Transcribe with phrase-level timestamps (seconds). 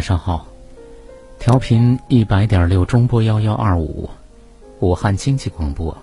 [0.00, 0.46] 晚上好！
[1.38, 4.08] 调频一百点六中波幺幺二五，
[4.78, 5.94] 武汉经济广播。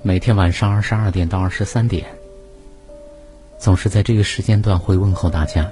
[0.00, 2.06] 每天晚上二十二点到二十三点，
[3.58, 5.68] 总是在这个时间段会问候大家。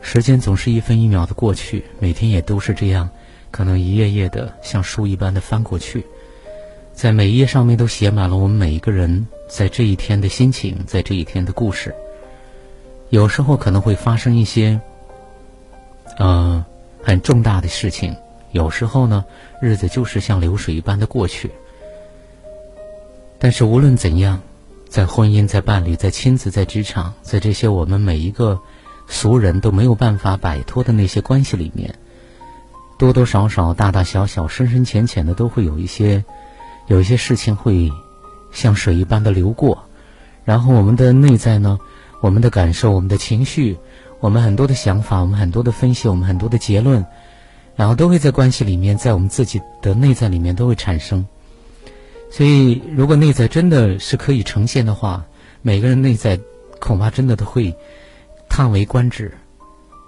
[0.00, 3.10] 时间总是一分一秒的过去，每天也都是这样，
[3.50, 6.06] 可能一页页的像书一般的翻过去，
[6.94, 11.92] 在每一页上面都写满了我们每一个人在这一天的心情，在这一天的故事。
[13.08, 14.80] 有时候可能会发生一些。
[16.22, 16.62] 嗯，
[17.02, 18.14] 很重大的事情，
[18.52, 19.24] 有时候呢，
[19.58, 21.50] 日子就是像流水一般的过去。
[23.38, 24.42] 但是无论怎样，
[24.86, 28.60] 在婚姻、在伴侣、在亲子、在职场，在这些我们每一个
[29.08, 31.94] 俗人都没有办法摆脱的那些关系里面，
[32.98, 36.22] 多多少少、大大小小、深深浅浅的，都会有一些，
[36.86, 37.90] 有一些事情会
[38.52, 39.84] 像水一般的流过。
[40.44, 41.78] 然后我们的内在呢，
[42.20, 43.78] 我们的感受、我们的情绪。
[44.20, 47.04] 我们很多的想法，我们很多的分析，我们很多的结论，
[47.74, 51.26] 然后都会在关系里面，在我们自己的内在里面都会产生。
[52.30, 55.24] 所以，如果内在真的是可以呈现的话，
[55.62, 56.38] 每个人内在
[56.78, 57.74] 恐怕真的都会
[58.48, 59.32] 叹为观止。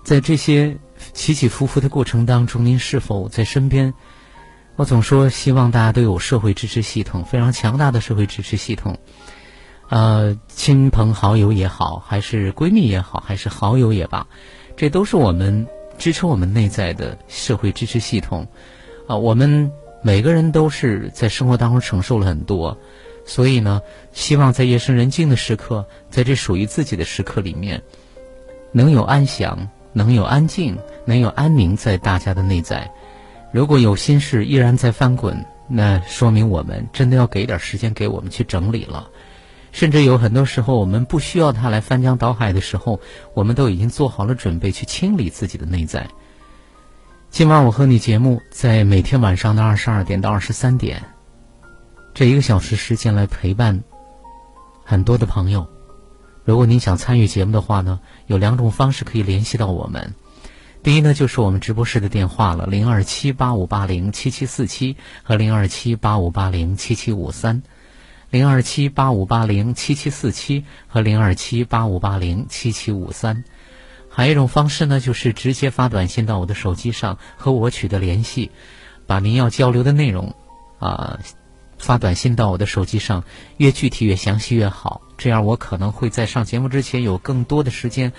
[0.05, 0.77] 在这些
[1.13, 3.93] 起起伏伏的过程当中，您是否在身边？
[4.77, 8.99] 我总说，希望大家都有社会支持系统，非常强大的社会支持系统。
[9.93, 14.27] 呃，亲朋好友也好，还是闺蜜也好，还是好友也罢，
[14.75, 15.67] 这都是我们
[15.99, 18.47] 支撑我们内在的社会支持系统。
[19.07, 19.71] 啊，我们
[20.03, 22.75] 每个人都是在生活当中承受了很多，
[23.27, 23.83] 所以呢，
[24.15, 27.83] 希望在夜深人静的时刻，在这属于自己的时刻里面，
[28.73, 32.91] 能有安详，能有安静，能有安宁在大家的内在。
[33.53, 39.11] 如果有心事依然在翻滚，那说明我们真的要给点时间给我们去整理了。
[39.73, 43.01] 甚至有很多时候，我们不需要他来翻江倒海的时候，
[43.35, 46.07] 我们都已经做好了准备去清理自己的内在。
[47.31, 51.03] 今晚我和你节目在每天晚上的二十二点到二十三点，
[52.13, 53.83] 这一个小时时间来陪伴
[54.85, 55.67] 很多的朋友。
[56.45, 60.15] 如果您想参与节目的话呢，有两种方式可以联系到我们。
[60.83, 67.63] 第一呢，就是我们直播室的电话了，零二七八五八零七七四七和零二七八五八零七七五三。
[68.33, 73.45] 零二七八五八零七七四七和零二七八五八零七七五三，
[74.09, 78.51] 还有一种方式呢，就是直接发短信到我的手机上和我取得联系，
[79.07, 80.35] 把您要交流的内容
[80.79, 81.19] 啊
[81.77, 83.23] 发短信到我的手机上，
[83.59, 88.15] 越具体越详细越好，这样我可能会在上节目之前有更多的时间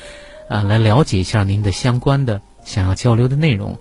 [0.47, 3.79] 啊来了解一下您的相关的想要交流的内容。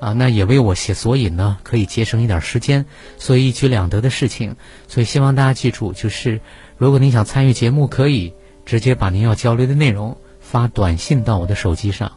[0.00, 2.86] 啊，那也为我写索引呢，可以节省一点时间，
[3.16, 4.56] 所以一举两得的事情。
[4.86, 6.40] 所以希望大家记住，就是
[6.76, 8.32] 如果您想参与节目，可以
[8.64, 12.12] 直接把您要交流的内容发短信到我的手机上，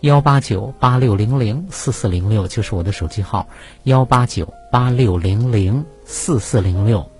[0.00, 3.48] 幺八九八六零零四四零六就是我的手机号，
[3.84, 7.15] 幺八九八六零零四四零六。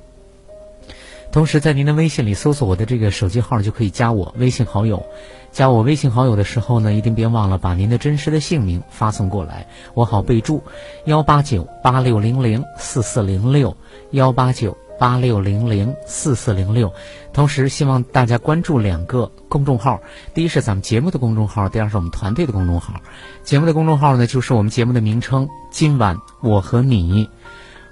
[1.33, 5.05] 同时，在您的微信里搜索我的这个手机号，就可以加我微信好友。
[5.53, 10.63] 加我微信好友的时候呢，一定别忘了把您的真实的姓名发送过来，我好备注。
[11.05, 13.75] 幺八九八六零零四四零六，
[14.11, 16.93] 幺八九八六零零四四零六。
[17.33, 20.01] 同时，希望大家关注两个公众号，
[20.35, 22.95] 第一是咱们节目的公众号，第二是我们团队的公众号。
[23.43, 27.31] 节目的公众号呢，就是我们节目的名称“今晚我和你”，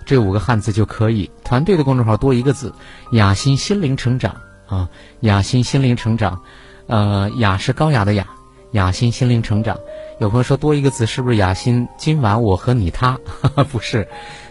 [0.05, 1.31] 这五个汉字就可以。
[1.45, 2.73] 团队的公众号多一个字
[3.13, 4.35] ，“雅欣心灵成长”
[4.69, 4.89] 啊
[5.21, 6.41] ，“雅欣心灵成长”。
[6.87, 8.27] 呃，雅是高雅的雅，
[8.73, 9.79] 雅心心灵成长。
[10.21, 11.89] 有朋友说多一个字是不是雅心？
[11.97, 13.19] 今晚我和你他
[13.73, 14.07] 不是，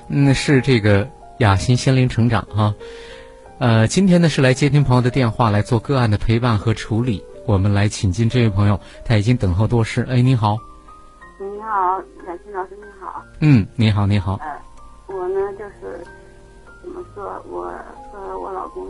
[0.09, 1.07] 嗯，是这个
[1.37, 2.73] 雅心心灵成长哈。
[3.59, 7.23] 呃，今天呢是来接听朋友的电话来做个案的陪伴和处理。
[7.45, 10.05] 我们来请进这位朋友，他已经等候多时。
[10.09, 10.57] 哎，你好。
[11.39, 13.21] 你好，雅欣老师，你好。
[13.41, 14.39] 嗯，你好，你好。
[14.41, 14.47] 呃，
[15.15, 15.99] 我呢就是
[16.81, 17.71] 怎么说我
[18.11, 18.85] 和我老公，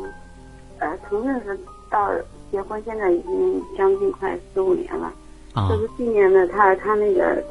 [0.79, 1.57] 呃，从认识
[1.91, 2.09] 到
[2.51, 5.11] 结婚，现在已经将近快十五年了。
[5.53, 5.69] 啊。
[5.69, 7.43] 就是今年呢，他他那个，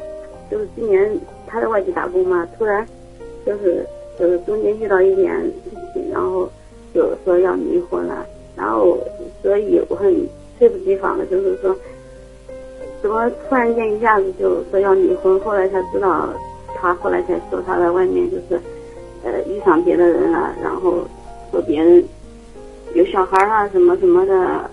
[0.50, 2.86] 就是今年他在外地打工嘛，突然，
[3.44, 3.86] 就是
[4.18, 5.52] 就是中间遇到一点事
[5.94, 6.48] 情，然后
[6.94, 8.26] 就说要离婚了，
[8.56, 8.98] 然后
[9.42, 10.12] 所以我很
[10.58, 11.76] 猝不及防的，就是说，
[13.00, 15.38] 怎么突然间一下子就说要离婚？
[15.40, 16.28] 后来才知道，
[16.82, 18.60] 他后来才说他在外面就是。
[19.24, 21.06] 呃，遇上别的人了，然后
[21.52, 22.04] 说别人
[22.92, 24.68] 有小孩啊，什么什么的，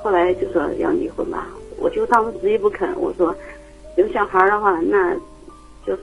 [0.00, 1.48] 后来就说要离婚吧。
[1.80, 3.34] 我就当时执意不肯，我说
[3.96, 5.12] 有小孩的话，那
[5.84, 6.02] 就是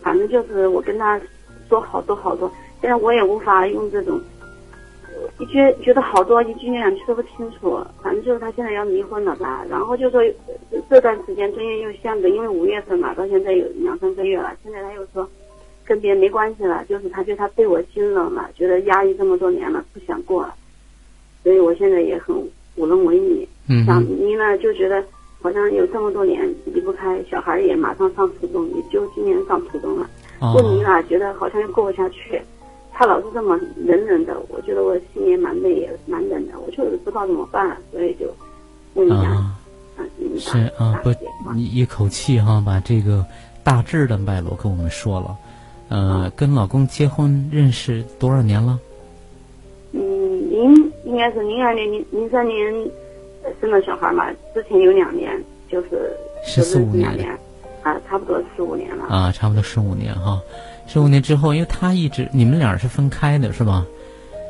[0.00, 1.20] 反正就是我跟他
[1.68, 2.48] 说好多好多，
[2.80, 4.20] 现在我也无法用这种
[5.38, 7.78] 一句觉得好多一句两句说不清楚。
[8.02, 10.20] 反正就是他现在要离婚了吧，然后就说
[10.88, 15.28] 这段时间中间又相隔，因为五月份嘛，到现在有两三个月了，现在他又说。
[15.86, 20.54] 跟别人没关系了，就是他觉得他对我心冷了，觉得压抑这么多年了，不想过了，
[21.42, 22.34] 所以我现在也很
[22.76, 23.46] 无能为力。
[23.68, 25.04] 嗯，想离呢，就觉得
[25.42, 30.08] 好像有这么多年离不开，小孩也马上上初中，也就今年上初中了，
[30.40, 32.40] 不离了，觉得好像又过不下去。
[32.94, 38.32] 他老是这么冷冷的，我觉得我心里蛮累，也蛮冷的，我就是不知道怎么办，所以就
[38.94, 39.30] 问一下。
[39.96, 40.06] 啊，
[40.38, 41.10] 是啊，不，
[41.54, 43.24] 你一口气哈把这个
[43.62, 45.36] 大致的脉络跟我们说了。
[45.88, 48.78] 呃，跟老公结婚认识多少年了？
[49.92, 50.00] 嗯，
[50.50, 52.90] 零应该是零二年、零零三年
[53.60, 55.30] 生了小孩嘛，之前有两年
[55.68, 56.10] 就是
[56.44, 57.38] 十四五年，
[57.82, 59.04] 啊，差不多十五年了。
[59.04, 60.40] 啊，差不多十五年哈，
[60.86, 63.84] 十五年之后，因为他一直你们俩是分开的是吧？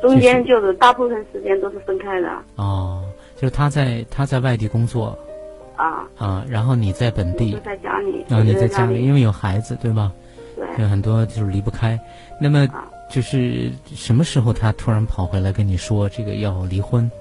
[0.01, 2.29] 中间就是大部分时间都是分开的。
[2.55, 3.03] 哦，
[3.35, 5.17] 就是他在他在外地工作。
[5.75, 6.07] 啊。
[6.17, 7.57] 啊，然后你在本地。
[7.65, 8.25] 在家里。
[8.29, 10.11] 啊，你在家里，因为有孩子，对吧？
[10.55, 11.99] 对有很多就是离不开，
[12.39, 12.65] 那么
[13.09, 17.11] 就是什么时候他突然跑回来跟你说这个要离婚？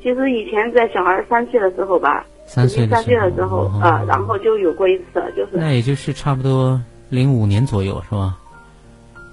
[0.00, 6.80] 其实以前在小孩三岁的时候吧，三岁三岁的时候啊，然后就有过一次，就是那也就是差不多
[7.10, 8.36] 零五年左右是吧？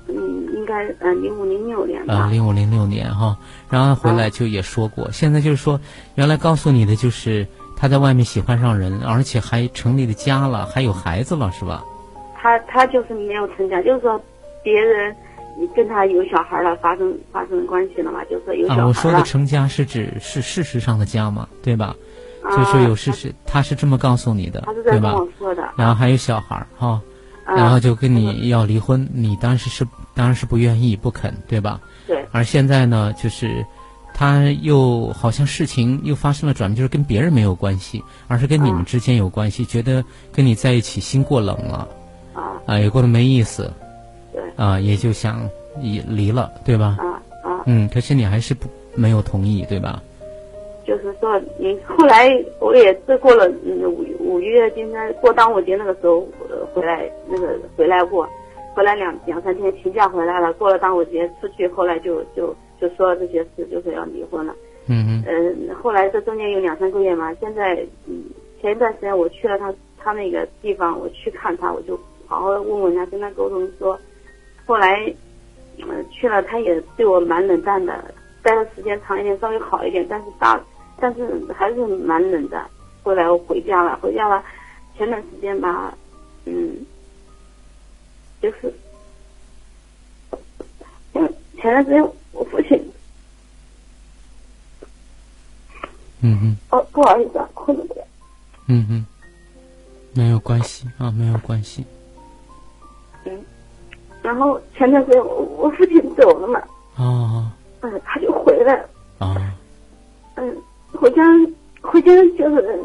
[0.10, 0.16] 嗯，
[0.54, 2.14] 应该嗯零五零六年吧。
[2.14, 3.38] 啊，零五零六年哈，
[3.70, 5.80] 然后回来就也说过，现在就是说
[6.16, 11.84] 原来告诉你的就是他在外面喜欢上人，而且还成立了家了，还有孩子了，是吧？
[12.36, 14.20] 他他就是没有成家，就是说
[14.64, 15.16] 别人
[15.76, 21.96] 跟他有小孩了，发生发生关系了嘛，就说有小孩啊，我说的成家是指是事实上的家嘛，对吧？
[22.50, 25.14] 就说有事实，他是这么告诉你的，对吧？
[25.76, 27.02] 然后还有小孩哈，
[27.48, 31.80] 然后就跟你要离婚，你当时是当然是不愿意不肯，对吧？
[32.06, 32.26] 对。
[32.32, 33.66] 而现在呢，就是
[34.14, 41.88] 他又好像事情又发生了转变，就是跟别人没有关系，而是跟你们之间有关系，觉得跟你在一起心过冷了。
[42.66, 43.72] 啊，也过得没意思，
[44.34, 45.50] 对，啊，也就想
[45.80, 46.98] 离离了，对吧？
[47.00, 47.06] 啊
[47.50, 50.04] 啊，嗯，可是你还是不没有同意，对吧？
[50.88, 56.26] 就是说，你后来我也是过了五五月，今天过端午节那个时候
[56.74, 58.26] 回来，那个回来过，
[58.74, 64.56] 回来两两三天请假回来了，过了端午节出去，后来就就就说这些事，就是要离婚了。
[64.88, 65.24] 嗯嗯。
[65.28, 68.24] 嗯，后来这中间有两三个月嘛，现在嗯，
[68.62, 72.00] 前一段时间我去了他他那个地方，我去看他，我就。
[72.30, 73.98] 好好问问他，跟他沟通说，
[74.66, 75.10] 后来，
[75.78, 78.04] 嗯，去了，他也对我蛮冷淡的，
[78.44, 80.62] 待的时间长一点，稍微好一点，但是大，
[81.00, 82.64] 但是还是蛮冷的。
[83.04, 84.44] 后来我回家了，回家了，
[84.98, 85.94] 前段时间吧，
[86.46, 86.76] 嗯，
[88.42, 88.74] 就是，
[91.14, 92.78] 嗯，前段时间我父亲，
[96.22, 98.06] 嗯嗯，哦，不好意思啊，困了点，
[98.68, 99.06] 嗯嗯，
[100.14, 101.86] 没有关系啊，没有关系。
[103.26, 103.46] 嗯
[104.24, 106.62] 然后前段时间我我父亲走了嘛，
[106.98, 107.50] 哦，
[107.82, 108.90] 嗯，他就回来了，
[109.20, 109.56] 啊，
[110.36, 110.58] 嗯，
[111.00, 111.24] 回家
[111.82, 112.80] 回家就是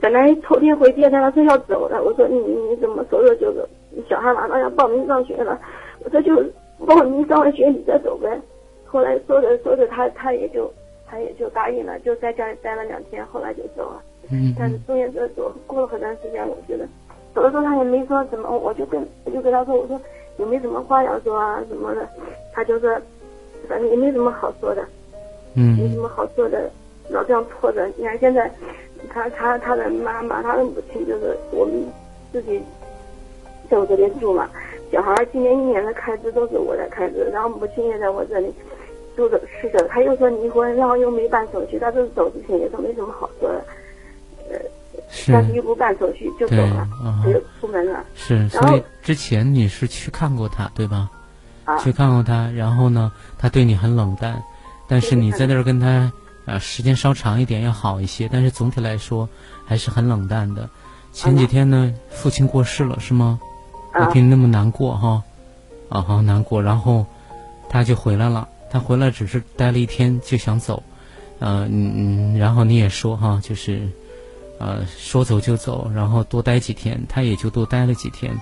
[0.00, 3.64] 本来头天回，第二天他说要走了，我说你你怎么说的就是
[4.08, 5.58] 小孩马上要报名上学了，
[6.04, 6.34] 我说就
[6.84, 8.38] 报名上完学你再走呗，
[8.84, 10.70] 后来说着说着他他也就
[11.06, 16.84] 他也就答应了，就在家里待了两天，后来就走了，嗯，但是中间这走过了很长时间，我觉得
[17.34, 20.00] 走的时候他也没说什么，我就跟我就跟他说我说。
[20.38, 22.08] 也没什么话要说啊什么的，
[22.52, 22.88] 他就说，
[23.68, 24.86] 反正也没什么好说的，
[25.56, 26.70] 嗯，没什么好说的，
[27.10, 27.86] 老这样拖着。
[27.96, 28.50] 你看现在，
[29.08, 31.74] 他他他的妈妈，他的母亲就是我们
[32.32, 32.60] 自己
[33.70, 34.48] 在我这边住嘛，
[34.92, 38.52] 小孩今年一年的开支都是我在开支，然后母亲也在我这里
[39.16, 39.86] 住着吃着。
[39.88, 43.64] 他又说离婚，然后又没办手续，他这是走之前也说没什么好说的，
[44.50, 44.58] 呃。
[45.32, 46.86] 但是又不办手续就走了，
[47.24, 48.04] 他就出门了。
[48.14, 51.08] 是，所以之前你是去看过他对吧？
[51.82, 54.42] 去看过他，然后呢，他对你很冷淡，
[54.86, 56.12] 但是你在那儿跟他
[56.48, 59.28] 啊，时间稍长一点要好一些，但是总体来说
[59.66, 60.68] 还是很冷淡的。
[61.12, 63.38] 前几天呢，父亲过世了，是吗？
[63.94, 65.22] 我听那么难过哈，
[65.88, 66.62] 啊，好难过。
[66.62, 67.04] 然后
[67.68, 70.82] 他就回来了，他回来只是待了一天就想走，
[71.40, 71.68] 嗯
[72.34, 73.88] 嗯，然后你也说哈，就是
[74.58, 78.36] 呃说走就走，然后多待几天，他也就多待了几天。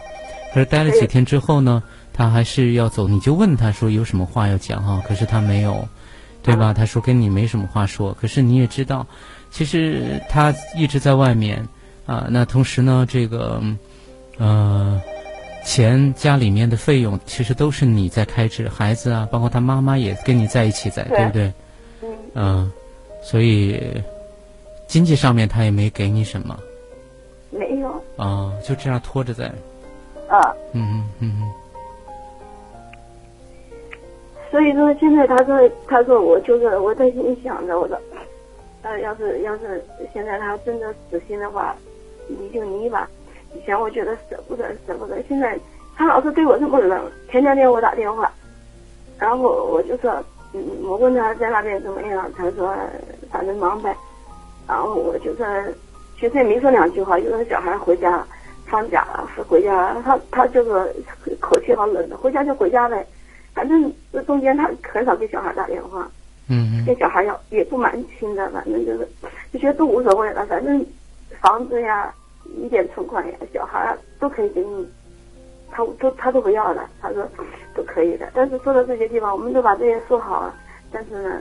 [0.54, 1.82] 可是待了几天之后呢？
[2.12, 5.02] 他还是要走，你就问他说有什么话要讲哈？
[5.06, 5.86] 可是他没有，
[6.46, 6.72] 对吧？
[6.72, 8.16] 他说跟你没什么话说。
[8.20, 9.06] 可是你也知道，
[9.50, 11.66] 其实他一直在外面
[12.06, 12.26] 啊。
[12.30, 13.60] 那同时呢，这个
[14.38, 15.00] 呃，
[15.64, 21.52] 钱家里面的费用其实都是你在开支，孩子啊，包括他妈妈也跟你在一起在，对不对？
[22.34, 22.70] 嗯。
[23.22, 24.00] 所以
[24.86, 26.56] 经济上面他也没给你什么。
[27.50, 27.88] 没有。
[28.16, 29.46] 啊，就这样拖着在。
[30.28, 30.54] 啊。
[30.72, 31.52] 嗯嗯嗯嗯。
[34.50, 37.98] 所以说，现在他说，他说我就是我在心里想着，我说，
[38.82, 41.74] 呃，要是要是现在他真的死心的话，
[42.28, 43.08] 你就离吧。
[43.54, 45.20] 以前我觉得舍不得，舍不得。
[45.28, 45.58] 现在
[45.96, 48.30] 他老是对我这么冷，天天我打电话，
[49.18, 50.12] 然后我就说，
[50.52, 52.74] 嗯，我问他在那边怎么样，他说
[53.30, 53.94] 反正忙呗。
[54.68, 55.46] 然后我就说，
[56.18, 58.24] 其实也没说两句话，就说小孩回家
[58.66, 60.94] 放假了回家，他他就是
[61.40, 63.04] 口气好冷的，回家就回家呗。
[63.56, 66.06] 反正这中间他很少给小孩打电话，
[66.50, 69.08] 嗯，跟小孩要也不蛮亲的，反正就是
[69.50, 70.44] 就觉得都无所谓了。
[70.44, 70.84] 反正
[71.40, 72.14] 房子呀，
[72.62, 74.86] 一点存款呀，小孩都可以给你，
[75.70, 77.26] 他都他都不要了，他说
[77.74, 78.28] 都可以的。
[78.34, 80.54] 但是说到这些地方，我们都把这些说好了，
[80.92, 81.40] 但是呢，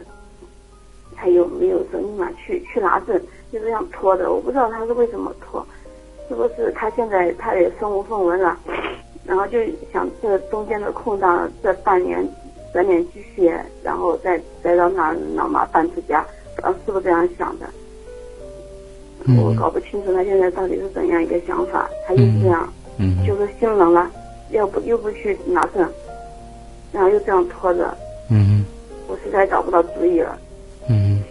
[1.17, 4.31] 他又没有说立马去去拿证，就这样拖的。
[4.31, 5.67] 我不知道他是为什么拖，
[6.29, 8.57] 是不是他现在他也身无分文了？
[9.25, 9.59] 然后就
[9.91, 12.27] 想这中间的空档，这半年
[12.73, 13.51] 攒点积蓄，
[13.83, 17.65] 然后再再让他老妈搬出家，不知道是不是这样想的？
[19.41, 21.89] 我搞不清楚他现在到底是怎样一个想法。
[22.07, 24.07] 他就是这样，嗯就是心冷了，
[24.51, 25.89] 要不又不去拿证，
[26.91, 27.97] 然后又这样拖着。
[28.29, 28.63] 嗯，
[29.07, 30.37] 我实在找不到主意了。
[30.87, 31.23] 嗯，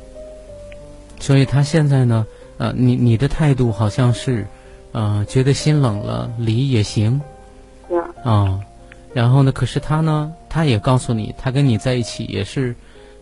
[1.21, 2.27] 所以他现在呢，
[2.59, 4.45] 呃，你你的态度好像是，
[4.91, 7.21] 呃，觉得心冷了，离也行。
[8.25, 8.59] 啊，
[9.13, 9.53] 然后呢？
[9.53, 10.33] 可是他呢？
[10.49, 12.75] 他也告诉你，他跟你在一起也是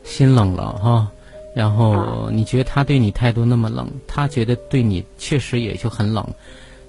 [0.05, 1.11] 心冷了哈。
[1.55, 6.27] 然后你觉得他对你态度那么冷，他觉得对你确实也就很冷。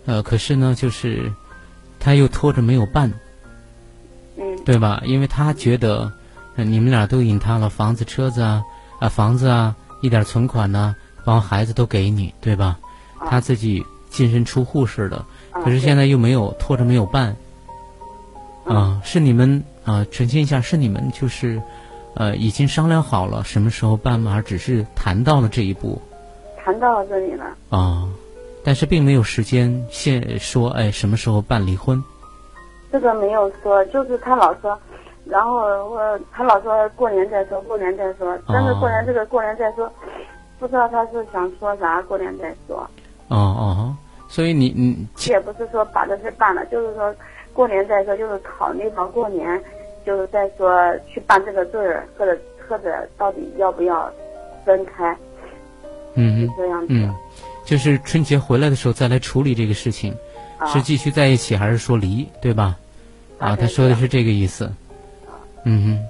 [0.06, 1.32] 呃，可是呢，就是
[2.00, 3.12] 他又拖着没有办，
[4.38, 5.02] 嗯，对吧？
[5.06, 6.12] 因为他觉得
[6.56, 8.64] 你们俩都引他了，房子、车子啊，
[9.00, 12.78] 啊，房子啊，一点存款呢，包括孩子都给你，对吧？
[13.28, 17.36] 他自己净身出户似的，可是现在又没有拖着没有办。
[18.66, 21.62] 啊，是你们啊，澄清一下，是你们就是，
[22.16, 24.42] 呃，已经商量好了什么时候办吗？
[24.42, 26.02] 只是谈到了这一步，
[26.64, 28.08] 谈到了这里了啊，
[28.64, 32.02] 但是并没有时间现说，哎，什么时候办离婚？
[32.90, 34.80] 这个没有说，就是他老说，
[35.26, 35.56] 然后
[35.90, 39.92] 我他老说过年再说，过年再说，但是过年这个过年再说，
[40.58, 42.78] 不知道他是想说啥，过年再说。
[43.28, 43.96] 哦哦，
[44.30, 47.14] 所以你你也不是说把这事办了，就是说。
[47.54, 49.64] 过年再说，就是考虑到过年，
[50.04, 50.68] 就是再说
[51.08, 52.36] 去办这个证儿，或者
[52.68, 54.12] 或者到底要不要
[54.66, 55.16] 分开，
[56.16, 56.88] 嗯这样子。
[56.90, 57.14] 嗯，
[57.64, 60.16] 就是春节回来的时候再来处理这个事情，
[60.66, 62.76] 是继续在一起还是说离，对吧？
[63.38, 64.72] 啊，他说的是这个意思。
[65.64, 66.06] 嗯哼，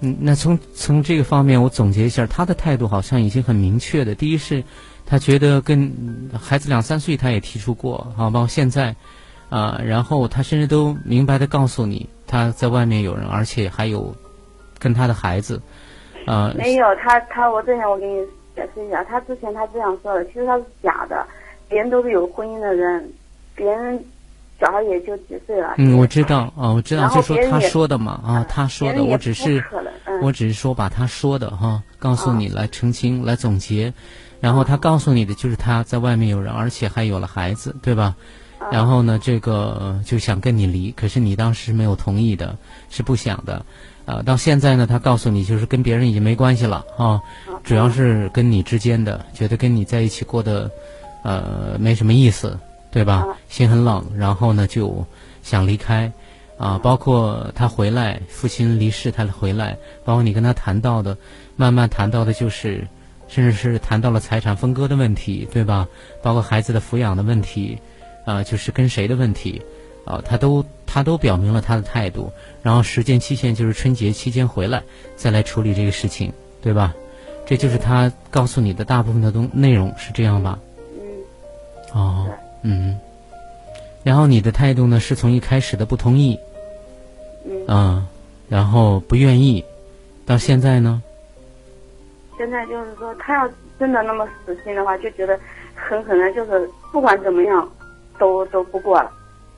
[0.00, 4.16] 嗯，那从从这个方面我总结一下，他的态度好像已经很明确的。
[4.16, 4.64] 第一是，
[5.06, 5.92] 他觉得跟
[6.38, 8.96] 孩子两三岁他也提出过，啊，包括现在。
[9.52, 14.14] 啊，然后他甚至都明白的告诉你，他在外面有人，而且还有
[14.78, 15.60] 跟他的孩子，
[16.24, 18.24] 啊，没有他他我之前我给你
[18.56, 21.26] 解释一下，他之前他这样说的，其实他是假的，
[21.68, 23.12] 别人都是有婚姻的人，
[23.54, 24.02] 别人
[24.58, 25.74] 小孩也就几岁了。
[25.76, 29.62] 嗯，我知道啊，我知道，就说他说的嘛啊，他说的，我只是
[30.22, 33.92] 我只是说把他说的哈告诉你来澄清来总结，
[34.40, 38.14] 然后他告诉你的就是他在外面有人，而且还有了孩子，对吧？
[38.70, 42.56] 然后呢，这个就想跟你离，可是你当时没有同意的，
[42.88, 43.64] 是不想的，
[44.06, 47.20] 啊，到现在呢，他告诉你就是跟别人已经没关系了啊，
[47.62, 50.70] 主要是跟你之间的，觉得跟你在一起过的，
[51.22, 52.58] 呃，没什么意思，
[52.90, 53.26] 对吧？
[53.48, 55.04] 心很冷，然后呢就
[55.42, 56.10] 想离开，
[56.56, 61.16] 啊，包括他回来，父亲离世他回来，包括你跟他谈到的，
[61.56, 62.86] 慢慢谈到的就是，
[63.28, 65.86] 甚至是谈到了财产分割的问题，对吧？
[66.22, 67.78] 包括孩子的抚养的问题。
[68.24, 69.62] 啊，就是跟谁的问题，
[70.04, 74.82] 啊，他都他都表明了他的态度，然后时间期限就是春节期间回来
[75.16, 76.94] 再来处理这个事情，对吧？
[77.44, 80.58] 这就是他告诉你的大部分的东内容是这样吧？
[80.94, 81.98] 嗯。
[81.98, 82.26] 哦。
[82.62, 82.98] 嗯。
[84.04, 86.38] 然后你的态度呢，是从一开始的不同意。
[87.44, 87.66] 嗯。
[87.66, 88.06] 啊，
[88.48, 89.64] 然后不愿意，
[90.24, 91.02] 到现在呢？
[92.38, 93.48] 现在就是说，他要
[93.78, 95.38] 真的那么死心的话，就觉得
[95.74, 97.70] 很可能，就是不管怎么样，
[98.22, 99.10] 都都不过了，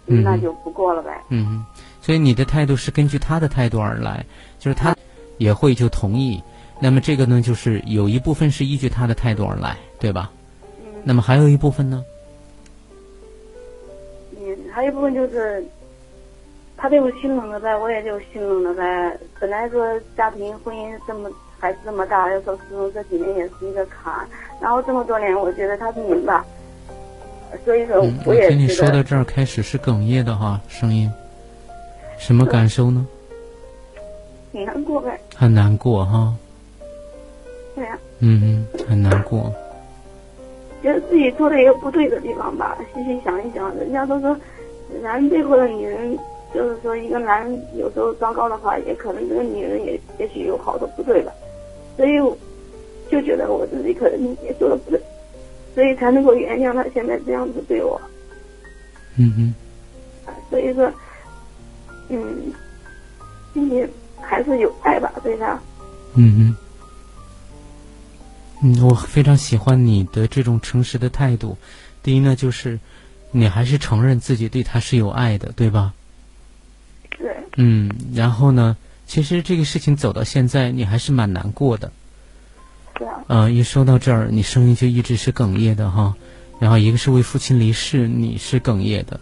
[0.07, 1.23] 那就不过了呗。
[1.29, 1.63] 嗯，
[2.01, 4.25] 所以你的态度是根据他的态度而来，
[4.59, 4.97] 就是他
[5.37, 6.43] 也会就同意。
[6.81, 10.31] 那么这个呢，就是有一部分是依据他的态度而来，对吧？
[10.83, 10.87] 嗯。
[11.05, 12.03] 那么还有一部分呢？
[14.39, 15.63] 嗯，还有一部分就是，
[16.75, 19.19] 他对我心冷了呗，我也就心冷了呗。
[19.39, 21.31] 本来说家庭婚姻这么。
[21.61, 24.13] 孩子这么大，要说始终这几年也是一个坎，
[24.61, 26.45] 然后这么多年，我觉得他是明白，
[27.65, 31.11] 所以说我也听你说到这儿开始是哽咽的哈，声音，
[32.19, 33.07] 什么感受呢？
[34.53, 35.21] 很难过呗。
[35.35, 36.35] 很难过哈。
[37.75, 37.99] 对呀。
[38.21, 39.53] 嗯嗯，很难过。
[40.83, 44.37] 觉得自己做的一个不对的地方吧，细细想一想，人家都说，
[45.03, 46.19] 男人背后的女人。
[46.55, 51.33] 就是说，一个男人有时候糟糕的话，也可能这个女人也也许有好多不对吧，
[51.97, 52.13] 所以
[53.11, 55.01] 就觉得我自己可能也做的不对，
[55.75, 58.01] 所以才能够原谅他现在这样子对我。
[59.17, 59.55] 嗯嗯。
[60.51, 60.93] 所以说，
[62.09, 62.53] 嗯，
[63.53, 63.87] 心里
[64.21, 65.59] 还是有爱吧，对他。
[66.15, 66.57] 嗯嗯。
[68.63, 71.57] 嗯，我非常喜欢你的这种诚实的态度。
[72.03, 72.79] 第一呢，就是
[73.31, 75.93] 你还是承认自己对他是有爱的，对吧？
[77.19, 78.77] 对，嗯，然后呢？
[79.07, 81.93] 其实这个事情走到现在，你还是蛮难过的。
[83.01, 83.25] 啊。
[83.29, 86.15] 嗯，一说到这儿，你声音就一直是哽咽的哈。
[86.61, 89.21] 然后一个是为父亲离世，你是哽咽的，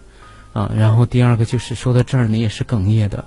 [0.53, 3.25] 啊，然后第二个就是说到这儿，你也是哽咽的，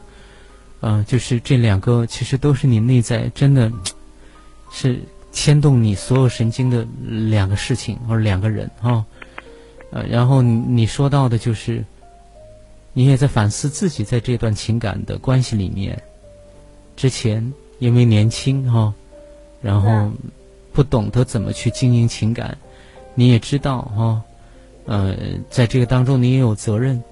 [0.82, 3.72] 嗯，就是这两个其实都是你内在真的，
[4.72, 5.00] 是
[5.32, 6.88] 牵动你所有神经的
[7.32, 9.06] 两个事情或者两个人啊，
[9.92, 11.84] 呃，然后你说到的就是。
[12.98, 16.02] 你也在反思自己在这段情感的关系里面，
[16.96, 18.94] 之前因为年轻哈，
[19.66, 20.12] 然后
[20.74, 22.56] 不懂得怎么去经营情感，
[23.16, 24.22] 你也知道哈，
[24.86, 25.16] 呃，
[25.50, 27.04] 在这个当中你也有责任，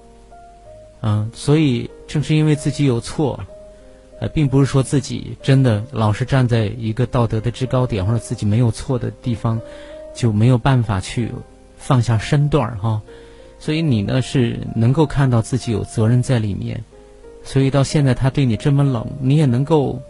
[1.00, 3.40] 嗯，所以正是因为自己有错，
[4.20, 9.60] 呃，并不是说自己真的老是站在一个道德的制高点或者自己没有错的地方，
[10.14, 11.32] 就没有办法去
[11.76, 13.02] 放下身段哈。
[13.58, 16.84] 所以你呢是能够看到自己有责任在里面，
[17.42, 20.00] 所以到现在他对你这么冷，你也能够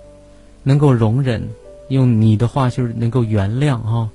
[0.63, 1.49] 能够容忍，
[1.88, 4.09] 用你的话就是能够原谅哈。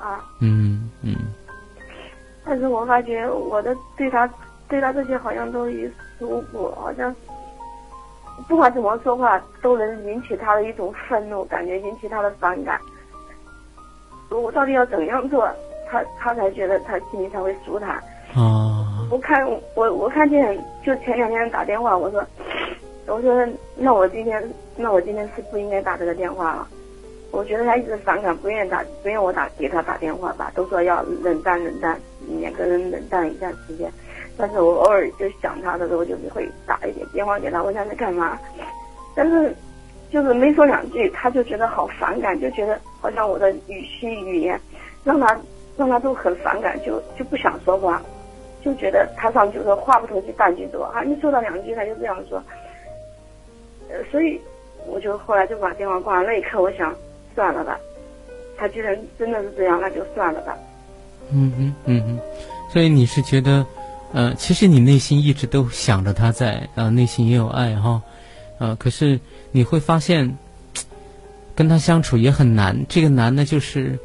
[0.00, 0.24] 啊。
[0.40, 1.14] 嗯嗯。
[2.44, 4.28] 但是我发觉我的对他
[4.68, 5.86] 对他这些好像都于
[6.18, 7.14] 事无补，好像
[8.46, 12.80] 不管怎么说话都能引起他的一种愤怒，感觉引起他的反感。
[14.30, 15.48] 我到底要怎样做，
[15.90, 17.96] 他他才觉得他心里才会舒坦？
[18.34, 19.06] 啊！
[19.10, 22.24] 我看我我看见就前两天打电话，我说
[23.06, 24.42] 我说那我今天
[24.76, 26.68] 那我今天是不应该打这个电话了。
[27.32, 32.00] 我觉得他一直反感，不愿意打，不愿意我打给他打电话吧，都说要冷淡冷淡，
[32.40, 33.90] 两个人冷淡一段时间。
[34.38, 38.38] 但是我偶尔就想他的时候，就会打一点电话给他，问他在干嘛。
[39.14, 39.54] 但是
[40.10, 44.58] 就是没说两句，他就觉得好反感，就觉得好像我的语气语言
[45.04, 45.38] 让他
[45.76, 48.00] 让他都很反感，就就不想说话。
[48.62, 52.42] 就觉得他上就说话不投机半句多啊，一说到两句他就这样说，
[53.88, 54.40] 呃，所以
[54.86, 56.26] 我就后来就把电话挂了。
[56.28, 56.94] 那一刻我想
[57.34, 57.78] 算了吧，
[58.56, 60.56] 他既然真的是这样，那就算了吧。
[61.32, 62.18] 嗯嗯嗯嗯，
[62.72, 63.66] 所以你是觉得，
[64.12, 68.02] 呃，其实你内心一直都想着他在啊，内心也有爱哈，
[68.58, 69.18] 呃，可是
[69.52, 70.36] 你会发现
[71.54, 72.86] 跟他相处也很难。
[72.88, 73.98] 这个难呢，就是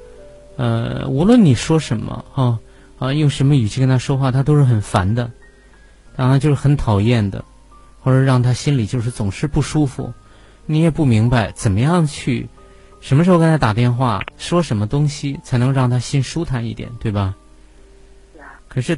[0.58, 2.60] 呃，无论你说什么哈。
[3.00, 5.32] 啊，用什么语气跟他说话，他都是很烦的，
[6.16, 7.44] 当然就是很讨厌的，
[8.02, 10.14] 或者让他心里就是总是不舒服。
[10.66, 12.48] 你也不明白怎么样去，
[13.02, 17.36] 什么时候跟他打电话，说什么东西才能让他心舒坦一点，对吧？
[18.68, 18.98] 可是，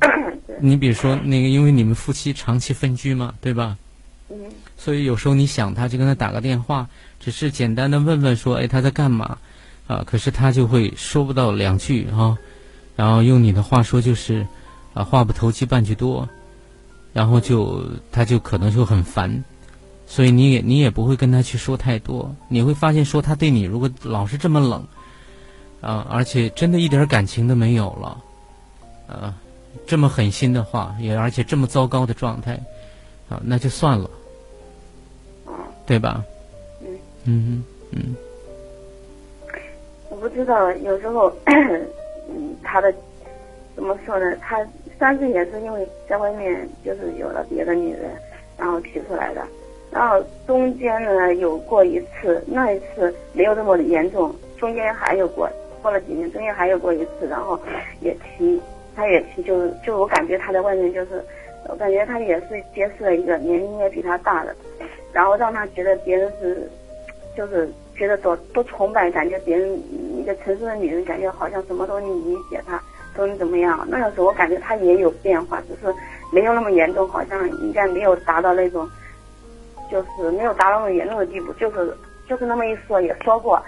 [0.60, 3.78] 你比如说那个，因为你们夫妻长期分居嘛，对吧？
[4.30, 4.38] 嗯。
[4.78, 6.90] 所以有时候你想他，就跟他打个电话，
[7.20, 9.38] 只是简单的问问说，哎，他在干嘛？
[9.88, 12.38] 啊，可是他就会说不到两句啊。
[12.96, 14.46] 然后用你的话说就是，
[14.94, 16.30] 啊，话不投机半句多，
[17.14, 19.44] 然后就他就可能就很烦，
[20.08, 22.36] 所以你也你也不会跟他去说太多。
[22.50, 24.86] 你会发现说他对你如果老是这么冷，
[25.80, 28.24] 啊，而且真的一点感情都没有了，
[29.08, 29.36] 啊，
[29.86, 32.60] 这么狠心的话，也而且这么糟糕的状态，
[33.30, 34.10] 啊，那就算了，
[35.86, 36.24] 对吧？
[36.82, 36.94] 嗯
[37.26, 38.16] 嗯嗯。
[40.10, 42.94] 我不知道，有时候， 嗯，他的
[43.76, 44.36] 怎么说呢？
[44.42, 44.58] 他
[45.00, 48.12] 三次也是因为在外面就是有了别的女人，
[48.58, 49.42] 然后提出来的。
[49.92, 54.34] 然后中间呢有过一次，那一次没有这么严重。
[54.58, 55.50] 中间还有过，
[55.82, 57.60] 过了几年，中间还有过一次，然后
[58.02, 58.62] 也提。
[58.96, 61.20] 他也提，就就我感觉他在外面就是，
[61.68, 64.56] 我感觉他也是结识了一个年龄也比他大的，
[65.12, 66.70] 然后让他觉得别人是，
[67.36, 69.82] 就是觉得多多崇拜，感觉别人
[70.16, 72.80] 一个成熟的女人，感觉好像什么都能理解他，
[73.16, 73.86] 都能怎么样。
[73.90, 75.94] 那个时候我感觉他也有变化，只是
[76.32, 78.90] 没有那么严重，好像应该没有达到那种，
[79.92, 81.96] 就是没有达到那么严重的地步，就是
[82.28, 83.62] 就是那么一说也说过。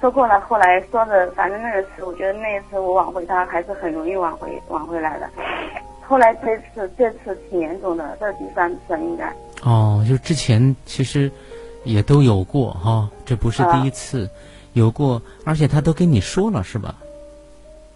[0.00, 5.28] 说过了，后来说的，反正那个次，我觉得那一次我挽回他还是很容易挽回挽回来的。
[6.00, 9.30] 后来这次这次挺严重的，这是第三次应该。
[9.62, 11.30] 哦，就之前其实
[11.84, 14.26] 也都有过哈，这不是第一次，
[14.72, 16.94] 有过，而且他都跟你说了是吧？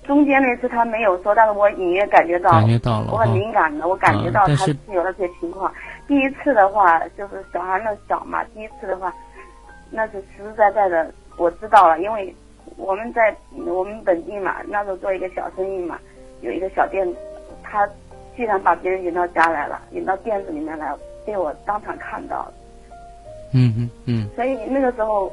[0.07, 5.73] 中间那次他没有说，但是我隐约感觉到，感觉到了，我很敏感的，我感觉到他是有了这些情况。
[6.07, 9.13] 第一次的话就是小孩那小嘛，第一次的话
[9.91, 11.11] 那是实实在在的。
[11.37, 12.33] 我知道了，因为
[12.77, 13.35] 我们在
[13.67, 15.99] 我们本地嘛，那时候做一个小生意嘛，
[16.43, 17.05] 有一个小店，
[17.61, 17.85] 他
[18.37, 20.95] 居然把别人引到家来了，引到店子里面来，
[21.27, 22.55] 被我当场看到了。
[23.53, 24.29] 嗯嗯嗯。
[24.37, 25.33] 所以那个时候，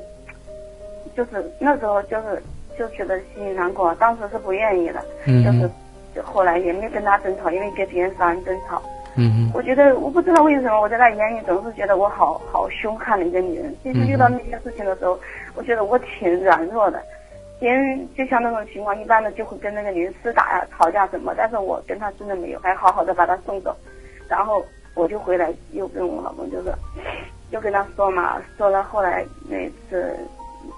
[1.15, 2.41] 就是那时候就是
[2.81, 5.69] 就觉得心里难过，当时是不愿意的，就是
[6.15, 8.81] 就后来也没跟他争吵，因为跟别人发生争吵。
[9.17, 15.19] 嗯我觉得我不知道为什么我在他眼里总是觉得我好好凶悍的一个女人，其实遇到那些事情的时候。
[15.53, 17.03] 我觉得我挺软弱的，
[17.59, 23.75] 别人就像那种情况，一般的就会跟那个女人厮打呀、吵架什么，但是我跟他真的没有，还好好的把他送走，
[24.29, 26.73] 然后我就回来又跟我老公就是，
[27.49, 30.15] 又跟他说嘛，说了后来那次，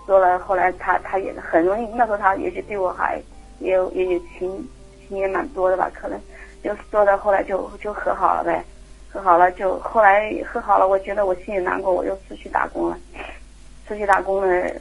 [0.06, 3.22] 说了后来他他也很容易，那时候他也许对我还
[3.60, 4.68] 也有也有情
[5.08, 6.20] 情也蛮多的吧，可能
[6.64, 8.64] 就说到后来就就和好了呗，
[9.12, 12.98] 和好了就后来和好了，我觉得我心里难过，我就出去打工了。
[13.88, 14.72] 出去打工了，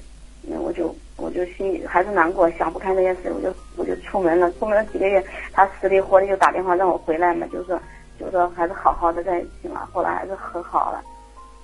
[0.43, 4.51] 那我就我就心里还是难过，想不开那件事，我就我就出门了。
[4.53, 7.79] 出门了几个月，他死里活的就打电话让我回来嘛，就说
[8.19, 9.89] 就说还是好好的在一起嘛。
[9.93, 11.03] 后来还是和好了。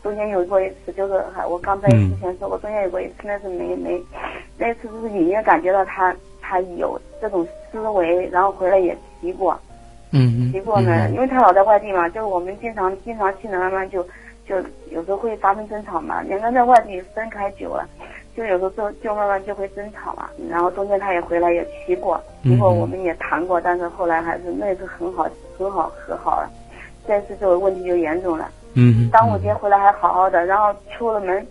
[0.02, 4.02] 中间有过一次，就是还我刚在之前说过，中间有过一次，那次没没，
[4.56, 9.58] 那次就是隐约感觉到他他有这种思维，然后回来也提过，
[10.12, 14.06] 嗯提过呢，因为他老在外地嘛，就是我们经常经常去呢，慢慢就。
[14.48, 14.56] 就
[14.90, 17.87] 有时候会发生争吵嘛，两个人在外地分开久了，
[18.34, 20.30] 就有时候就就慢慢就会争吵嘛。
[20.48, 26.50] 然后中间他也回来也提过，提过我们也谈过，但是后来还是那次很好很好和好了。
[27.06, 28.50] 这次这个问题就严重了。
[28.79, 29.11] 嗯。
[29.11, 31.45] 端午节回来还好好的，然后出了门，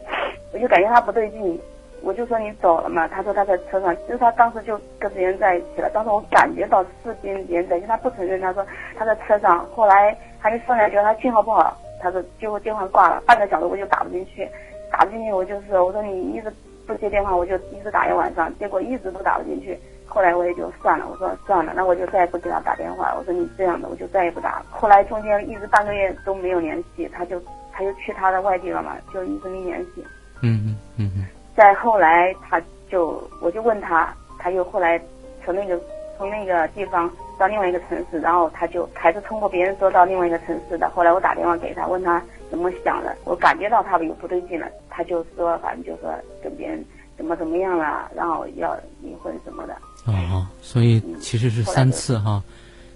[0.54, 1.60] 我就感觉他不对劲，
[2.02, 3.06] 我就说你走了嘛。
[3.08, 5.90] 他说他在车上，其实他当时就跟别人在一起了。
[5.94, 8.40] 当时我感觉到是跟别人在一起，他不承认。
[8.40, 8.66] 他说
[8.98, 11.78] 他在车上，后来还没说两句，他信号不好。
[12.02, 14.48] 他说结果电话挂了，半个小时我就打不进去，
[14.92, 16.54] 打不进去我就是我说你一直
[16.86, 19.78] 不接电话，我就一直打一晚上，结果一直都打不进去。
[20.08, 23.14] 后来我也就算了，我说算了，那我就再也不给他打电话。
[23.18, 24.66] 我说你这样的我就再也不打了。
[24.72, 27.42] 后来中间一直半个月都没有联系，他就
[27.72, 30.06] 他就去他的外地了嘛，就一直没联系。
[30.42, 31.26] 嗯嗯嗯嗯。
[31.56, 35.00] 再后来他就我就问他，他又后来
[35.44, 35.80] 从那个
[36.18, 37.12] 从那个地方。
[37.40, 40.90] 到另外一个城市，然后他就还是通过别人说到另外一个城市的。
[40.90, 46.84] 后来我打电话给他，问他怎么想的，我感觉到他有不对劲了，他就说反正就说跟别人
[47.18, 49.76] 怎么怎么样了，然后要离婚什么的。
[50.06, 52.42] 哦，所以其实是三次哈。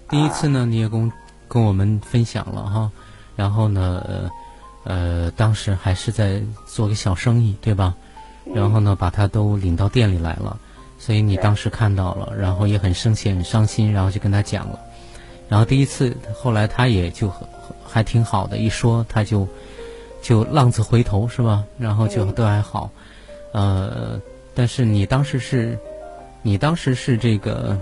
[0.08, 1.12] 第一次呢，你也跟
[1.48, 2.90] 跟我们分享了哈，
[3.34, 4.30] 然后呢，
[4.84, 7.94] 呃，当时还是在做个小生意，对吧？
[8.54, 10.58] 然后呢，把他都领到店里来了。
[10.98, 14.78] 所以你当时看到了，然后也很生气、很伤心，然后就跟他讲了。
[15.48, 17.30] 然后第一次，后来他也就
[17.84, 19.46] 还挺好的，一说他就
[20.22, 21.64] 就浪子回头是吧？
[21.76, 22.88] 然后就都还好。
[23.52, 24.20] 呃，
[24.54, 25.78] 但是你当时是，
[26.42, 27.78] 你当时是这个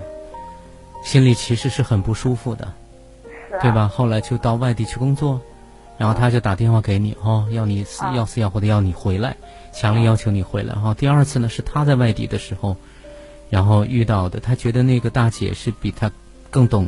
[1.03, 2.71] 心里其实是很不舒服的，
[3.61, 3.87] 对吧？
[3.87, 5.41] 后来就到外地去工作，
[5.97, 9.35] 然后他就打电话给你哦，要你要死要活的要你回来，
[9.73, 10.73] 强烈要求你回来。
[10.73, 12.75] 然后第二次呢，是他在外地的时候。
[13.49, 16.09] 然后遇到的，他觉得那个大姐是比他
[16.49, 16.87] 更懂，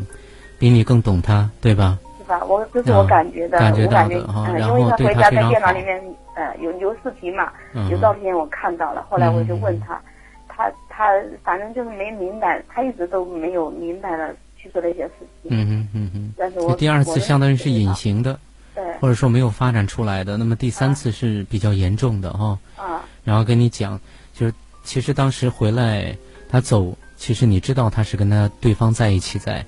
[0.57, 1.99] 比你更懂他，对吧？
[2.23, 2.43] 是吧？
[2.45, 4.49] 我这是我感觉的，感觉到的哈。
[4.51, 6.01] 然后他回家在电脑里面，
[6.35, 7.51] 呃，有有视频嘛，
[7.91, 9.05] 有照片我看到了。
[9.09, 10.01] 后来我就问他，
[10.47, 11.09] 他他
[11.43, 15.51] 反正就是没明白，他一直都没有明白了去做的一些事情。
[15.51, 16.33] 嗯哼嗯哼。
[16.37, 18.39] 但是我第二次相当于是隐形的，
[18.73, 20.37] 对，或者说没有发展出来的。
[20.37, 22.57] 那么第三次是比较严重的哈。
[22.77, 23.01] 啊。
[23.23, 23.99] 然后跟你讲，
[24.33, 26.15] 就是其实当时回来
[26.49, 29.63] 他走，其实你知道他是跟他对方在一起在，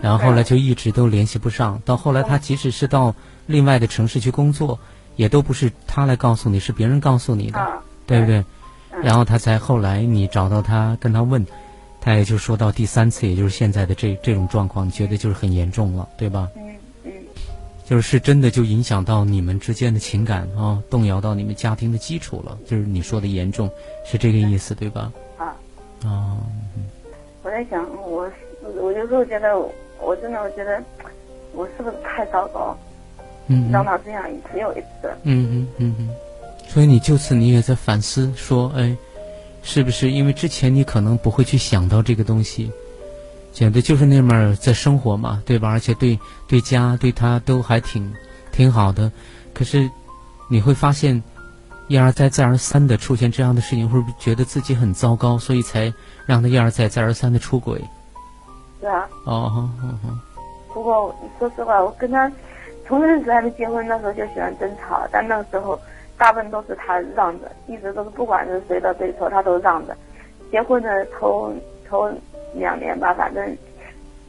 [0.00, 1.80] 然后后来就一直都联系不上。
[1.84, 3.14] 到后来他即使是到
[3.46, 4.78] 另外的城市去工作，
[5.16, 8.44] 也都不是他来告诉你，是别人告诉你的，对不对？
[9.02, 11.46] 然后他才后来你找到他跟他问，
[12.00, 16.48] 他也就说到第三次，也就是现在的这这种状况，你觉得就是很严重了，对吧？
[16.56, 16.74] 嗯
[17.04, 17.12] 嗯，
[17.84, 23.70] 就是是真的就影响到你们之间的情感啊，动摇到你们家庭的基础了，就是你说的严重，
[24.04, 25.12] 是这个意思对吧？
[25.38, 25.54] 啊
[26.04, 26.38] 哦，
[27.42, 28.28] 我在想，我
[28.62, 29.58] 我有时候觉得，
[30.00, 30.82] 我真的我觉得，
[31.52, 32.76] 我是不是太糟糕？
[33.46, 35.10] 嗯，让他这样只有一次。
[35.24, 36.08] 嗯嗯嗯嗯。
[36.68, 38.96] 所以你就此你也在反思说，哎，
[39.62, 42.70] 是不是因为之前你可能不会去想到这个东西，
[43.52, 45.68] 简直就是那面在生活嘛，对吧？
[45.68, 48.12] 而且对对家对他都还挺
[48.52, 49.10] 挺好的，
[49.52, 49.90] 可是
[50.48, 51.20] 你会发现
[51.88, 55.92] 一而再再而三的出现这样的事情，会不会觉得自己很糟糕，所以才
[56.24, 57.82] 让他一而再再而三的出轨？
[58.80, 59.08] 是啊。
[60.72, 62.30] 不过说实话，我跟他
[62.86, 65.78] 从认识还没结婚那时候就喜欢争吵，但那个时候。
[66.18, 69.96] 大部分都是他让着，一直都是不管是谁的对错，他都让着。
[70.50, 71.50] 结婚的头
[71.88, 72.12] 头
[72.52, 73.42] 两年吧，反正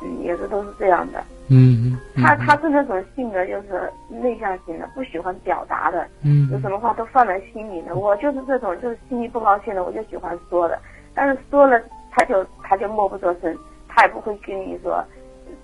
[0.01, 1.21] 嗯也是都是这样的。
[1.49, 2.23] 嗯嗯。
[2.23, 6.07] 他他是那种性格就是内向型的，不喜欢表达的。
[6.23, 6.49] 嗯。
[6.49, 7.93] 有什么话都放在心里的。
[7.93, 10.79] 我就是这种，就是心里不高兴的，我就喜欢说的。
[11.13, 11.77] 但是说了，
[12.09, 13.53] 他就他就默不作声，
[13.93, 15.03] 他也不会跟你说，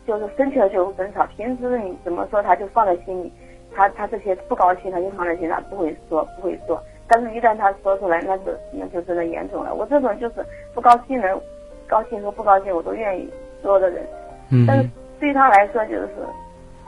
[0.05, 1.25] 就是生气了就争吵。
[1.35, 3.31] 平时你怎么说，他就放在心里。
[3.75, 6.81] 他他这些不高兴，他就放在心上，不会说，不会说。
[7.07, 9.73] 但是，一旦他说出来，那就那就真的严重了。
[9.73, 11.39] 我这种就是不高兴的，
[11.87, 13.29] 高兴和不高兴我都愿意
[13.61, 14.03] 说的人。
[14.51, 14.65] 嗯。
[14.67, 16.09] 但是对他来说，就是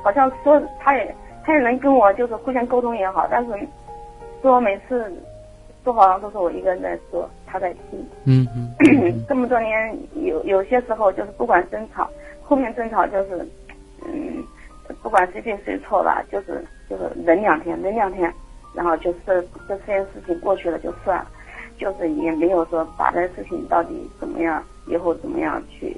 [0.02, 3.52] 好像说他也他也能跟我就是互相沟通也好，但是
[4.42, 5.12] 说每次
[5.84, 8.06] 说好像都是我一个人在说，他在听。
[8.26, 9.24] 嗯嗯。
[9.28, 12.10] 这么多年，有有些时候就是不管争吵，
[12.42, 13.48] 后面争吵就是
[14.06, 14.44] 嗯。
[15.04, 18.34] 不管谁对谁错吧，就是就是忍两天，忍两天，
[18.74, 21.28] 然后就是这这件事情过去了就算了，
[21.78, 25.96] 就是也没有说把这事情到底怎么样，以后怎么样去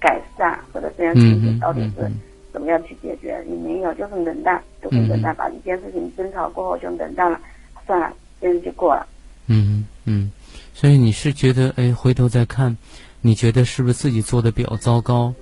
[0.00, 2.10] 改善，或者这件事情到底是
[2.52, 7.40] 怎么样去解决，也没有，就是冷淡，就是冷淡，把一件事情争吵过后就冷淡了，
[7.86, 9.06] 算了，这样就过了。
[9.46, 10.28] 嗯嗯，
[10.74, 12.76] 所以你是觉得，哎，回头再看，
[13.20, 15.32] 你觉得是不是自己做的比较糟糕？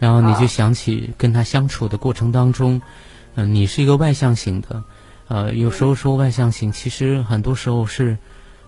[0.00, 2.82] 然后你就想起跟他相处的过程当中，
[3.36, 4.82] 嗯，你是一个外向型的，
[5.28, 8.18] 呃，有时候说外向型，其实很多时候是，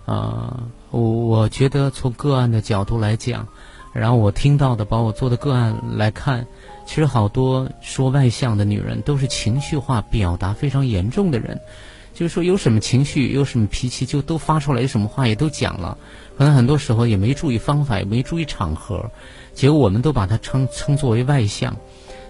[0.04, 3.48] 呃，我我觉得从个案的角度来讲，
[3.92, 6.46] 然后我听到的，把我做的个案来看，
[6.86, 11.58] 其实好多说外向的女人都是情绪化表达非常严重的人，
[12.14, 15.96] 就是说有什么情绪，有什么脾气就都发出来，有什么话也都讲了，
[16.36, 19.10] 可能很多时候也没注意方法，也没注意场合。
[19.54, 21.76] 结果我们都把它称称作为外向，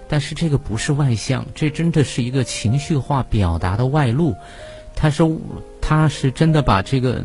[0.09, 4.35] 但是这个不是外向，这真的是一个情绪化表达的外露。
[4.95, 5.37] 他说
[5.81, 7.25] 他是真的把这个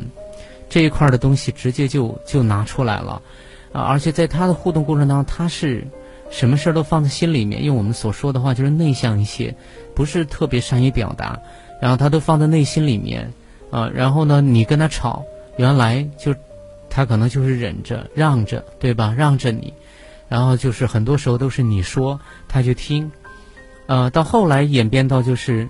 [0.69, 3.21] 这一块的东西直接就就拿出来了
[3.71, 3.81] 啊！
[3.83, 5.85] 而且在他的互动过程当中，他是
[6.31, 7.63] 什么事儿都放在心里面。
[7.63, 9.55] 用我们所说的话，就是内向一些，
[9.93, 11.39] 不是特别善于表达。
[11.81, 13.31] 然后他都放在内心里面
[13.71, 13.89] 啊。
[13.93, 15.23] 然后呢，你跟他吵，
[15.57, 16.33] 原来就
[16.89, 19.13] 他可能就是忍着、让着，对吧？
[19.17, 19.73] 让着你。
[20.29, 23.09] 然后就是很多时候都是你说他就听，
[23.85, 25.69] 呃，到后来演变到就是，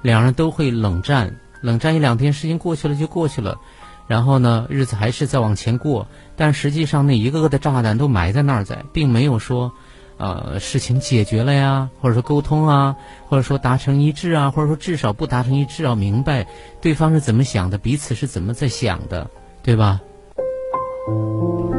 [0.00, 3.58] 两人都会冷战，冷战一两天，事情过去了就过去了，
[4.06, 9.72] 然后呢，日子还是在往前过，但实际上那一个个的炸弹都埋在那儿在，并没有说，
[10.18, 12.96] 呃，事情解决了呀，或者说沟通啊，
[13.28, 16.46] 或者说达成一致啊，或者说至少不达成一致，要明白
[16.80, 19.30] 对方是怎么想的，彼此是怎么在想的，
[19.62, 20.00] 对吧？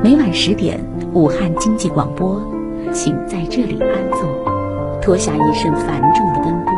[0.03, 0.79] 每晚十点，
[1.13, 2.41] 武汉经济广播，
[2.93, 6.73] 请在这里安坐，脱下一身繁重的奔波。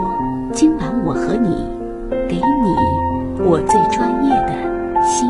[0.53, 1.49] 今晚我和你，
[2.27, 5.29] 给你我最专业的心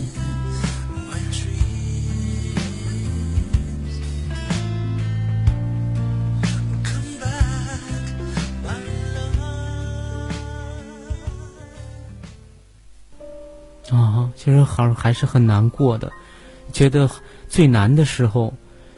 [14.43, 16.11] 其实还还是很难过的，
[16.73, 17.07] 觉得
[17.47, 18.51] 最难的时候，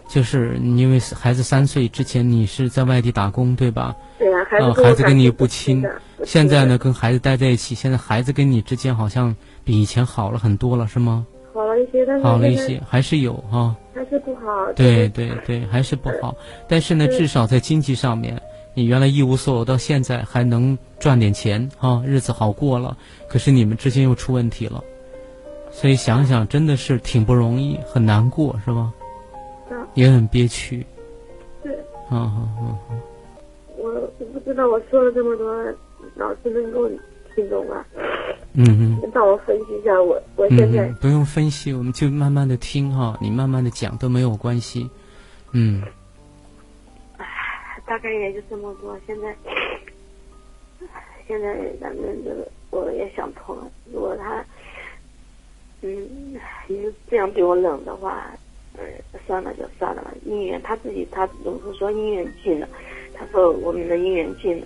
[0.08, 3.94] 就是因为孩子三岁之前你是在外地打工，对吧？
[4.18, 5.84] 对呀，孩子孩子跟你不亲，
[6.24, 11.28] 现在呢跟孩子待在一起，现在孩子跟你之间好像比以前好了很多了，是吗？
[11.54, 13.76] 好了一些，但是好了一些，还是有哈。
[13.94, 14.72] 还是不好。
[14.78, 16.34] 对对对，还是不好。
[16.70, 18.42] 但是呢，至少在经济上面。
[18.76, 22.98] 你原来一无所有，到现在还能赚点钱啊，日子好过了。
[23.28, 24.84] 可是你们之间又出问题了，
[25.74, 28.94] 所以想想真的是挺不容易，很难过，是吧？
[29.96, 30.86] 也很憋屈。
[31.62, 31.76] 对。
[32.10, 33.02] 嗯嗯嗯！
[33.78, 35.54] 我我不知道我说了这么多，
[36.16, 36.88] 老师能够
[37.36, 37.84] 听懂吗？
[38.54, 39.12] 嗯嗯。
[39.12, 44.90] 帮我分析一下，我我现在不用分析，我们就慢慢的听哈，你慢慢的讲都没有关系。
[45.52, 45.84] 嗯。
[47.86, 48.98] 大概也就这么多。
[49.06, 49.36] 现在，
[51.28, 53.70] 现在咱们这个我也想通了。
[53.92, 54.44] 如果他，
[55.84, 58.26] 嗯，你这样对我冷的话，
[58.78, 58.84] 嗯，
[59.28, 60.12] 算了就算了吧。
[60.26, 62.68] 姻缘他自己，他总是说姻缘尽了。
[63.14, 64.66] 他说我们的姻缘尽了，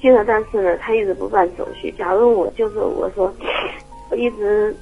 [0.00, 1.90] 尽了，但是呢，他一直不办手续。
[1.92, 3.32] 假如我就是我说，
[4.10, 4.74] 我一直。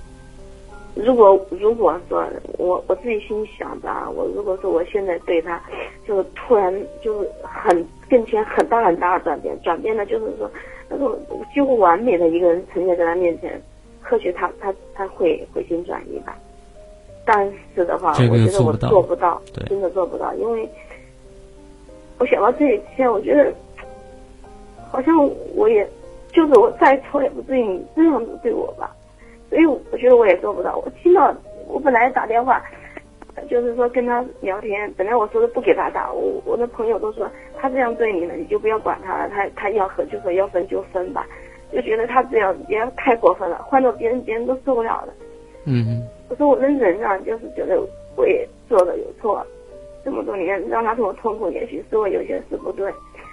[0.94, 2.22] 如果如果说
[2.58, 5.58] 我我自己心里想的，我如果说我现在对他，
[6.06, 6.70] 就突然
[7.02, 10.50] 就是很跟前很大很大的转变，转变的就是说
[10.90, 11.18] 那种
[11.54, 13.58] 几乎完美的一个人呈现在他面前，
[14.02, 16.36] 或许他他他会回心转意吧。
[17.24, 20.68] 但是的话，我觉得我做不到，真的做不到，因为
[22.18, 23.52] 我想到这一天，我觉得
[24.90, 25.16] 好像
[25.54, 25.88] 我也
[26.32, 28.94] 就是我再错也不至于这样子对我吧。
[29.48, 30.76] 所以我觉得我也做不到。
[30.78, 31.32] 我听到
[31.68, 32.60] 我本来打电话，
[33.48, 34.92] 就是说跟他聊天。
[34.96, 39.28] 本来我说的不给他打，我我的朋友都说他这样对你了，你就不要管他了。
[39.28, 41.26] 他他要和就说要分就分吧，
[41.72, 43.62] 就觉得他这样也太过分了。
[43.62, 45.12] 换做别人，别人都受不了了。
[45.64, 46.02] 嗯。
[46.28, 47.80] 我说我能忍让，就是觉得
[48.16, 49.46] 我也做的有错，
[50.04, 52.92] 这么多年让他这么痛苦，也许是我有些事不对。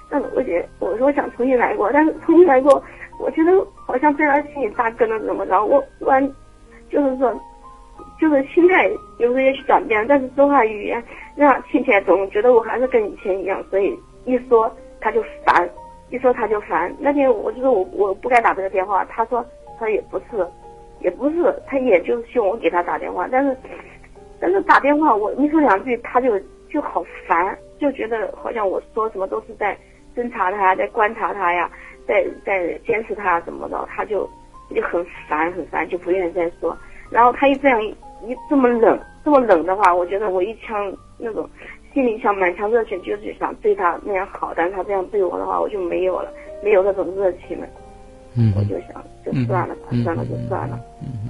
[0.10, 2.82] 但是我觉得我说我想重新来过，但是重新来过。
[3.20, 3.52] 我觉得
[3.86, 5.64] 好像在他心里扎根了，怎么着？
[5.64, 6.26] 我突然，
[6.90, 7.34] 就是说，
[8.20, 11.04] 就是心态有时候也去转变，但是说话语言
[11.36, 13.94] 让听起来总觉得我还是跟以前一样，所以
[14.26, 15.70] 一说他就烦，
[16.10, 16.94] 一说他就烦。
[17.00, 19.46] 那天我就说我我不该打这个电话，他说
[19.80, 20.48] 他也不是，
[21.02, 23.56] 也不是，他也就希望我给他打电话，但是
[24.40, 29.78] 但是打电话我没说两句他就就好烦，就觉得好像我说什么都是在
[30.16, 31.70] 侦查他，在观察他呀。
[32.08, 34.28] 在在监视他怎么着，他就
[34.74, 36.76] 就很烦很烦，就不愿意再说。
[37.12, 37.96] 然后他一这样一
[38.50, 41.48] 这么冷这么冷的话，我觉得我一腔那种
[41.94, 46.32] 心里想满腔热情，就是想对他那样好，但是他这样对我的话，我就没有了，
[46.64, 47.68] 没有那种热情了。
[48.36, 50.80] 嗯，我就想就算了吧，算了就算了。
[51.02, 51.30] 嗯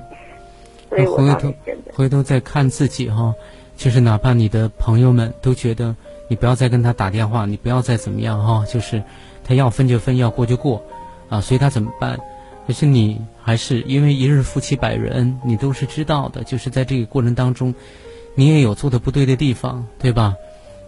[0.90, 1.54] 所以回头
[1.94, 3.34] 回头再看自己哈，
[3.78, 5.96] 就是哪怕你的朋友们都觉得
[6.28, 9.04] 你不要再跟他打电话，你不要再怎么样哈，就是。
[9.42, 10.84] 他要分就分，要过就过，
[11.28, 12.20] 啊，所以他怎么办？
[12.68, 16.44] 可是你还是因为一日夫妻百日恩，你都是知道的。
[16.44, 17.74] 就是在这个过程当中，
[18.36, 20.36] 你也有做的不对的地方，对吧？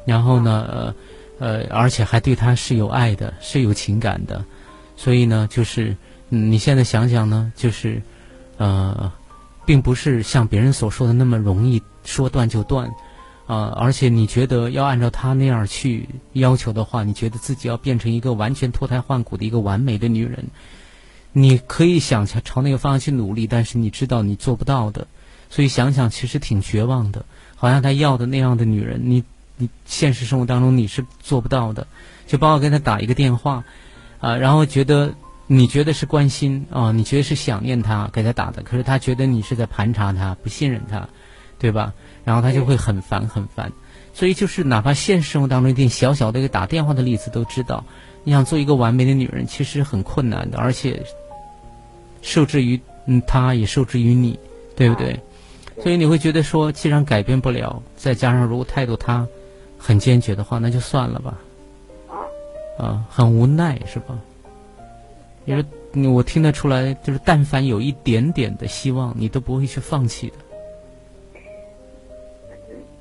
[0.05, 0.93] 然后呢，
[1.39, 4.43] 呃，呃而且还对他是有爱的，是有情感的。
[4.95, 5.95] 所以呢，就是
[6.29, 8.01] 你现在想想呢，就是
[8.57, 9.11] 呃，
[9.65, 12.91] 并不是像别人所说的那么容易说断就断。
[13.47, 20.45] 啊，而且你觉得要按照他那样去要求的话，你觉得自己要变成一个完全脱胎换骨的一个完美的女人，
[21.33, 25.05] 你可以想想朝那个方向去努力，但是你知道你做不到的，
[25.49, 27.25] 所以想想其实挺绝望的。
[27.57, 29.21] 好像他要的那样的女人，你
[29.61, 31.85] 你现实生活当中你是做不到的。
[32.27, 33.63] 就包括跟他打一个电话，
[34.19, 35.13] 啊，然后觉得
[35.47, 41.09] 你觉得是关心啊，你觉得是想念他给他打的，可是他觉得你是在盘查他，不信任他，
[41.59, 41.93] 对吧？
[42.23, 43.69] 然后他就会很烦很烦，
[44.13, 47.83] 所以就是哪怕现实生活当中一点小小的一个打电话的例子都知道，
[48.23, 51.03] 你想做一个完美的女人其实很困难的，而且
[52.21, 54.39] 受制于嗯他也受制于你，
[54.73, 55.19] 对不对？
[55.83, 59.27] 所以你会觉得说，既然改变不了，再加上如果态度他
[59.83, 61.39] 很坚决的话，那就算了吧。
[62.77, 64.17] 啊，很无奈是吧？
[65.45, 70.35] 因为我听得出来，就是但凡有一点点的希望，你都不会去放弃的，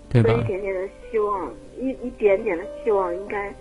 [0.08, 0.32] 对吧？
[0.32, 3.54] 一点点的希望，一一点点的希望，应该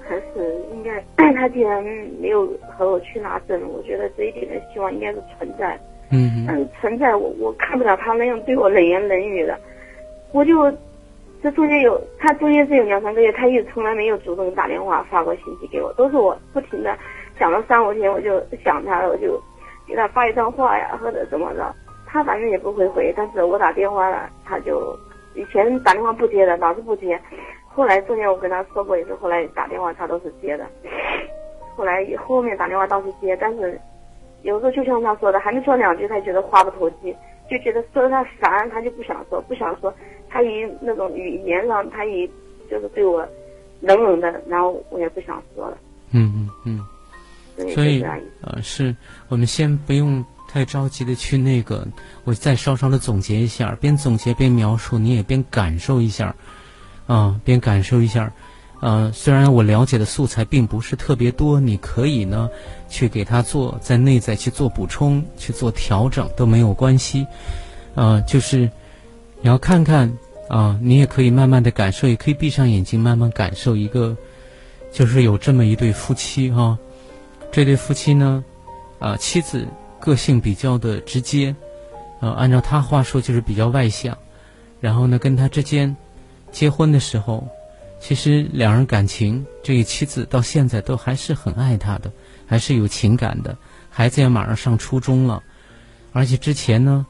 [0.00, 1.04] 还是应该。
[1.34, 1.82] 他既然
[2.20, 5.78] 没有和我去拿证，我觉得这一点的希望应该是存在。
[6.10, 6.44] 嗯。
[6.46, 9.58] 但是存在，我我看不了他那样对我冷言冷语的，
[10.32, 10.72] 我就。
[11.42, 16.96] 这中间有，他中间是有两三个月，他一直从来没有主动打电话发过信息给我，都是我不停的
[17.36, 19.42] 想了三五天，我就想他了，我就
[19.84, 21.74] 给他发一段话呀，或者怎么着，
[22.06, 24.96] 他反正也不会回，但是我打电话了，他就
[25.34, 27.20] 以前打电话不接的，老是不接，
[27.66, 30.64] 后来中间我跟他说过一次，后来打电话他都是接的，
[31.74, 33.76] 后来后面打电话倒是接，但是
[34.42, 37.12] 有时候就像他说的，还没说两句，他觉得话不投机，
[37.50, 39.92] 就觉得说他烦，他就不想说，不想说。
[40.32, 42.26] 他以那种语言上，他以
[42.70, 43.26] 就是对我
[43.80, 45.76] 冷冷的，然后我也不想说了。
[46.12, 46.86] 嗯嗯嗯。
[47.74, 48.02] 所以
[48.40, 48.96] 呃，是
[49.28, 51.86] 我们先不用太着急的去那个，
[52.24, 56.34] 我再稍稍的总结一下，边总结边描述，你也边感受一下，
[57.06, 58.32] 啊，边感受一下。
[58.80, 62.48] 呃，虽然我了解的素材并不是特别多，你可以呢
[62.88, 67.26] 去给他做在内在去做补充、去做调整都没有关系。
[67.94, 68.68] 呃，就是
[69.42, 70.10] 你要看看。
[70.48, 74.14] 啊，你也可以慢慢的感受，也可以闭上眼睛慢慢感受一个，
[74.92, 76.76] 就是有这么一对夫妻哈，
[77.50, 78.44] 这对夫妻呢，
[78.98, 79.66] 啊，妻子
[79.98, 81.56] 个性比较的直接，
[82.20, 84.18] 呃，按照他话说就是比较外向，
[84.78, 85.96] 然后呢，跟他之间
[86.50, 87.48] 结婚的时候，
[87.98, 92.12] 其实两人感情，这个妻子到现在都还是很爱他的，
[92.44, 93.56] 还是有情感的，
[93.88, 95.42] 孩子也马上上初中了，
[96.12, 97.06] 而且之前呢，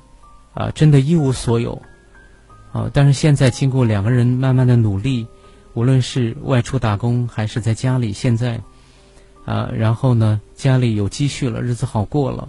[0.54, 1.82] 啊，真的一无所有。
[2.72, 2.90] 啊！
[2.92, 5.26] 但是现在经过两个人慢慢的努力，
[5.74, 8.60] 无论是外出打工还是在家里，现在，
[9.44, 12.48] 啊，然后呢，家里有积蓄了，日子好过了。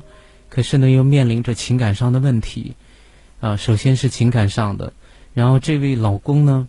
[0.49, 2.73] 可是呢，又面临着情感上的问题，
[3.41, 4.93] 啊，首先是情感上的，
[5.33, 6.67] 然后这位老公呢，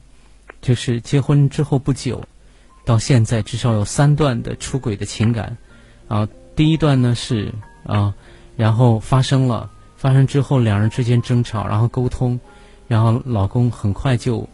[0.60, 2.24] 就是结婚之后不久，
[2.84, 5.56] 到现在至少有三段的出轨的情感，
[6.08, 7.52] 啊，第一段呢是
[7.84, 8.14] 啊，
[8.56, 12.40] 然后发生了，发生之后两人之间争吵，然后沟通。
[12.86, 14.46] 然后老公很快就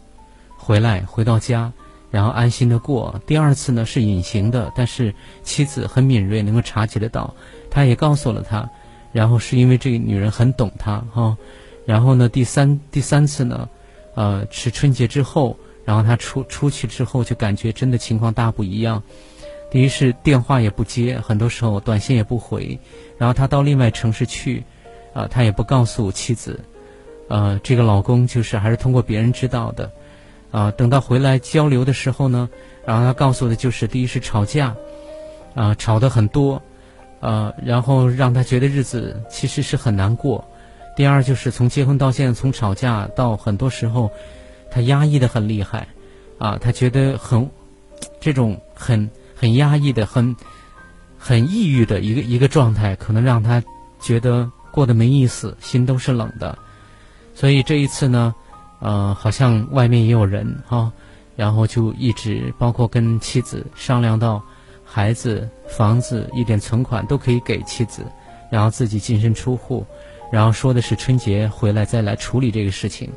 [0.57, 1.73] 回来，回到家，
[2.11, 3.21] 然后安心的过。
[3.27, 7.35] 第二次呢是隐形的，但是妻子很敏锐，能够察觉得到。
[7.71, 8.69] 他也告诉了他，
[9.13, 11.37] 然后是因为这个女人很懂他哈。
[11.87, 13.69] 然后呢，第三第三次呢，
[14.15, 19.03] 呃，是春节之后，然后他出出去之后就感觉真的情况大不一样。
[19.71, 22.79] 第一是电话也不接，很多时候短信也不回。
[23.17, 24.63] 然后他到另外城市去，
[25.15, 26.61] 啊，他也不告诉妻子。
[27.31, 29.89] 呃，这个老公就是还是通过别人知道的，
[30.51, 32.51] 啊，等到回来交流的时候呢，
[32.85, 34.75] 然后他告诉的就是，第一是吵架，
[35.55, 36.61] 啊，吵得很多，
[37.21, 40.45] 呃，然后让他觉得日子其实是很难过。
[40.97, 44.11] 第二就是从结婚到现在，从吵架到很多时候，
[44.69, 45.87] 他压抑的很厉害，
[46.37, 47.49] 啊，他觉得很
[48.19, 50.35] 这种很很压抑的、很
[51.17, 53.63] 很抑郁的一个一个状态，可能让他
[54.01, 56.59] 觉得过得没意思，心都是冷的。
[57.41, 58.35] 所以这一次呢，
[58.81, 60.93] 呃，好像外面也有人哈，
[61.37, 64.45] 然后就一直包括跟妻子商量到，
[64.85, 68.05] 孩子、房子、一点存款都可以给妻子，
[68.51, 69.87] 然后自己净身出户，
[70.31, 73.11] 然后说的是春节回来再来处理这个事情。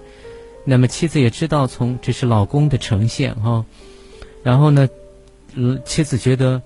[0.64, 3.66] 那么妻子也知道从这是老公的呈现哈，
[4.42, 4.88] 然后呢，
[5.84, 6.62] 妻子觉得，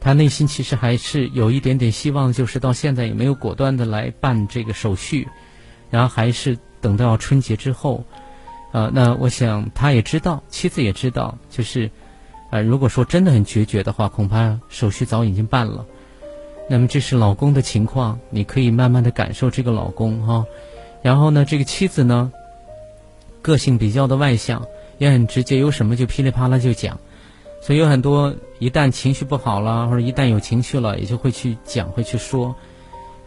[0.00, 5.28] 他内心其实还是有一点点希望，就是到现在也没有果断的来办这个手续，
[5.90, 6.56] 然后还是。
[6.86, 8.04] 等到春节之后，
[8.70, 11.90] 呃，那我想他也知道，妻子也知道，就是，
[12.52, 15.84] 呃，如果说真的很决绝的话，恐怕手续早已经办了。
[16.70, 20.46] 那么这是老公的情况，你可以慢慢的感受这个老公哈。
[21.02, 22.30] 然后呢，这个妻子呢，
[23.42, 24.64] 个性比较的外向，
[24.98, 26.96] 也很直接，有什么就噼里啪啦就讲。
[27.60, 32.54] 所以有很多一旦情绪不好了，或者一旦有情绪了，也就会去讲，会去说。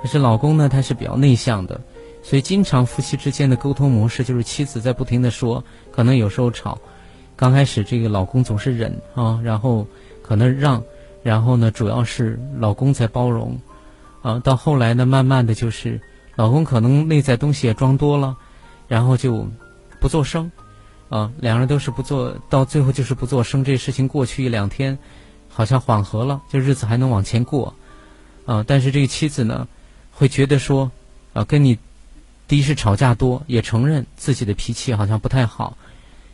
[0.02, 1.82] 可是老公呢，他是比较内向的。
[2.22, 6.78] 所以，经常夫妻之间的沟通模式就是妻子在不停的说，可能有时候吵，
[7.36, 9.88] 刚开始这个老公总是忍啊，然后
[10.22, 10.84] 可能让，
[11.24, 13.58] 然后呢，主要是老公在包容，
[14.22, 16.00] 啊，到后来呢，慢慢的就是
[16.36, 18.38] 老公可能内在东西也装多了，
[18.88, 19.48] 然后就
[20.02, 20.52] 不做声，
[21.08, 25.00] 啊，两人都是不做，到最后就是不做声，这事情过去一两天，
[25.48, 27.74] 好像缓和了，就日子还能往前过，
[28.46, 29.68] 啊，但是这个妻子呢，
[30.12, 30.92] 会觉得说，
[31.34, 31.80] 啊，跟你。
[32.50, 35.78] 第一是吵架多，也承认自己的脾气好像不太好，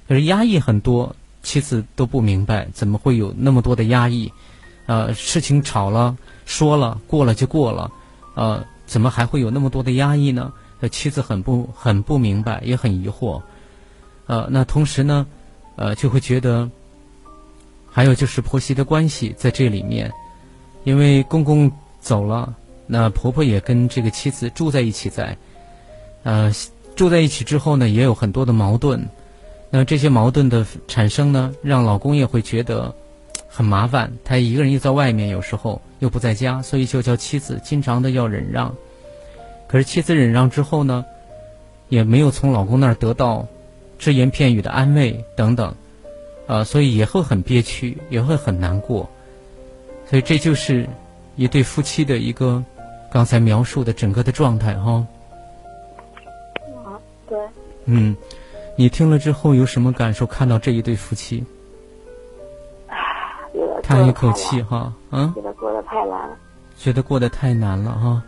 [0.08, 1.14] 可是压抑很多，
[1.44, 4.32] 妻子都不明白怎么会有那么多的压抑，
[4.86, 7.92] 呃，事情吵了，说了过了就过了，
[8.34, 10.54] 呃，怎么还会有那么多的压抑呢？
[10.90, 13.42] 妻子很不很不明白，也很疑惑。
[14.28, 15.28] 呃，那同时呢，
[15.76, 16.70] 呃，就会觉得，
[17.92, 20.10] 还有就是婆媳的关系在这里面，
[20.86, 22.56] 因为公公走了，
[22.88, 25.36] 那婆婆也跟这个妻子住在一起，在，
[26.26, 26.52] 呃，
[26.96, 29.08] 住在一起之后呢，也有很多的矛盾。
[29.70, 32.96] 那这些矛盾的产生呢，让老公也会觉得
[33.48, 34.12] 很麻烦。
[34.24, 38.74] 他一个人又在外面，有时候又不在家，所以就叫妻子经常的要忍让。
[39.68, 41.06] 可是妻子忍让之后呢，
[41.90, 43.46] 也没有从老公那儿得到
[44.00, 45.76] 只言片语的安慰等等，
[46.48, 49.08] 啊，所以也会很憋屈，也会很难过。
[50.10, 50.90] 所以这就是
[51.36, 52.64] 一对夫妻的一个
[53.12, 55.06] 刚才描述的整个的状态哈。
[57.86, 58.16] 嗯。
[58.78, 60.26] 你听了之后有什么感受？
[60.26, 61.46] 看到这一对夫妻，
[63.82, 66.38] 叹一口气哈，嗯，觉得过得太难了，
[66.76, 68.22] 觉得过得太难了哈，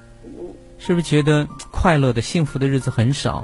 [0.77, 3.43] 是不是觉得快乐的、幸福的日子很少，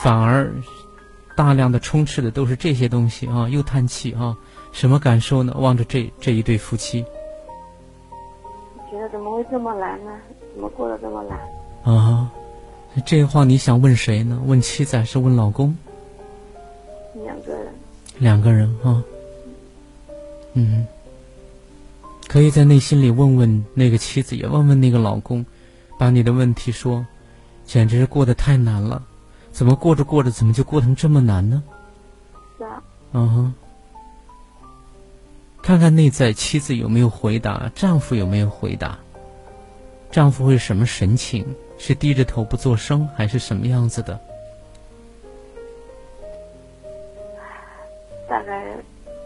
[0.00, 0.48] 反而
[1.34, 3.48] 大量的充斥的都是这些东西啊？
[3.48, 4.36] 又叹气啊？
[4.70, 5.52] 什么感受呢？
[5.58, 7.04] 望着这这一对夫妻，
[8.88, 10.12] 觉得怎么会这么难呢？
[10.54, 11.92] 怎么过得这么难？
[11.92, 12.15] 啊。
[13.04, 14.40] 这话你想问谁呢？
[14.46, 15.76] 问妻子还是问老公？
[17.24, 17.74] 两个人。
[18.18, 19.04] 两个人啊。
[20.54, 20.86] 嗯。
[22.26, 25.44] 可以在内心里问问那个妻子，也问问那个老公，
[25.98, 27.06] 把你的问题说。
[27.64, 29.02] 简直是过得太难了，
[29.50, 31.64] 怎么过着过着，怎么就过成这么难呢？
[32.56, 32.82] 是啊。
[33.12, 33.54] 嗯哼。
[35.62, 39.00] 看看内在妻子有没有回答，丈夫有没有回答？
[40.12, 41.44] 丈夫会什么神情？
[41.78, 44.18] 是低着头不作声，还是什么样子的？
[48.28, 48.76] 大概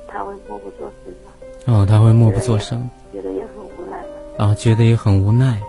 [0.06, 1.32] 他会默不作声吧。
[1.66, 2.88] 哦，他会默不作声。
[3.12, 4.04] 觉得也很无奈。
[4.36, 5.60] 啊，觉得也很无奈。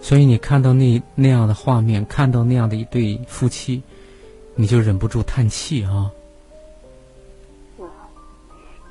[0.00, 3.82] 所以你看到那那样的画面，看到那样的一对夫妻，
[4.54, 6.10] 你就忍不住叹气啊。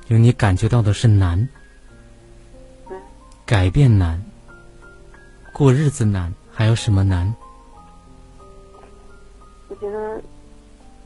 [0.06, 1.48] 就你感觉到的是难。
[3.50, 4.22] 改变难，
[5.52, 7.34] 过日子难，还有什么难？
[9.66, 10.22] 我觉得，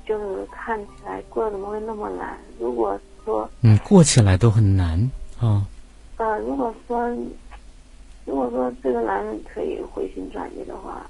[0.05, 2.36] 就是看起来过怎么会那么难？
[2.61, 5.66] 如果说，嗯，过起来都很难啊。
[6.18, 7.09] 呃，如果说，
[8.26, 11.01] 如果说这个男人可以回心转意的话，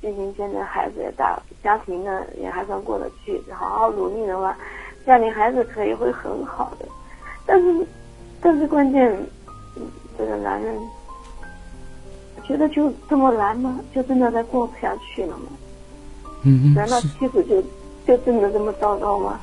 [0.00, 4.56] 毕竟现在孩子也大，家庭呢也还算过得去，好好努力的话，
[5.04, 6.86] 家里孩子可以会很好的。
[7.44, 7.84] 但是，
[8.40, 9.12] 但是关键。
[10.18, 10.76] 这个男人
[12.44, 13.80] 觉得就这么难吗？
[13.94, 15.46] 就真的再过不下去了吗？
[16.42, 17.62] 嗯难道妻子就
[18.06, 19.40] 就真的这么糟糕吗？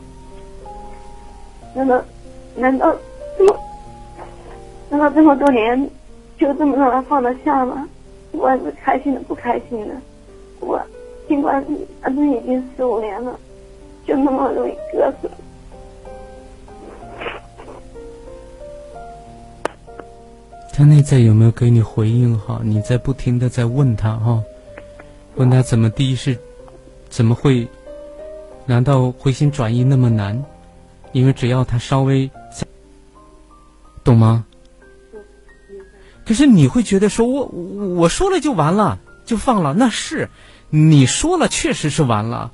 [1.74, 2.04] 难道
[2.56, 2.96] 难道
[3.38, 3.60] 这么
[4.90, 5.90] 难道这么多年
[6.38, 7.88] 就这么让他放得下吗？
[8.32, 9.96] 不管是开心的不开心的，
[10.60, 10.80] 我
[11.28, 11.66] 尽管
[12.02, 13.40] 反正已经十五年了，
[14.06, 15.30] 就那么容易割舍。
[20.82, 22.36] 他内在有没有给你回应？
[22.40, 24.42] 哈，你在不停的在问他哈，
[25.36, 26.36] 问他怎么第一是，
[27.08, 27.68] 怎么会？
[28.66, 30.44] 难道回心转意那么难？
[31.12, 32.28] 因为只要他稍微，
[34.04, 34.44] 懂吗？
[36.26, 40.32] 可是你会觉得说我我说了就完了就放了，那是
[40.72, 42.52] 你说了确实是完了，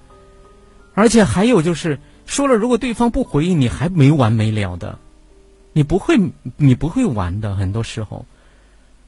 [0.93, 4.99] 而且还有就是说了，如果对方不回应，你还没完没了的。
[5.77, 6.17] 你不会，
[6.55, 8.25] 你不会玩的，很多时候，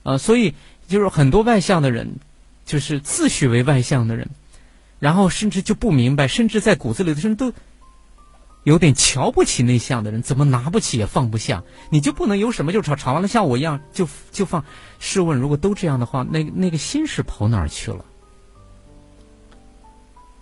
[0.03, 0.53] 啊，所以
[0.87, 2.17] 就是很多外向的人，
[2.63, 4.29] 就是自诩为外向的人，
[4.99, 7.51] 然后甚至就不明白，甚至在骨子里的人都
[8.65, 11.63] 有点瞧不起内向的人，怎么拿不起也放不下？
[11.89, 14.63] 你就不能有什么就吵，吵完了像我一样就就放？
[14.99, 18.05] 试问，如果都这样的话，那那个心是跑哪儿去了？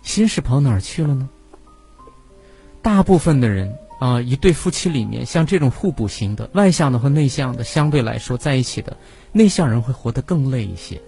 [0.02, 1.26] 心是跑哪儿去了呢？
[2.82, 3.74] 大部分的人。
[3.98, 8.96] 啊，一对夫妻里面，像这种互补型的，外向的和内向的相对来说在一起的，
[9.32, 11.00] 内向人会活得更累一些。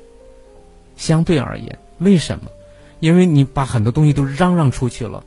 [0.97, 2.51] 相对而言，为什么？
[2.99, 5.25] 因为你把很多东西都嚷嚷出去了，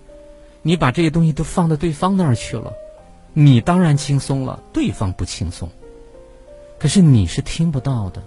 [0.62, 2.74] 你把这些东西都放到对方那儿去了，
[3.34, 5.70] 你当然轻松了，对方不轻松。
[6.78, 8.22] 可是你是听不到的，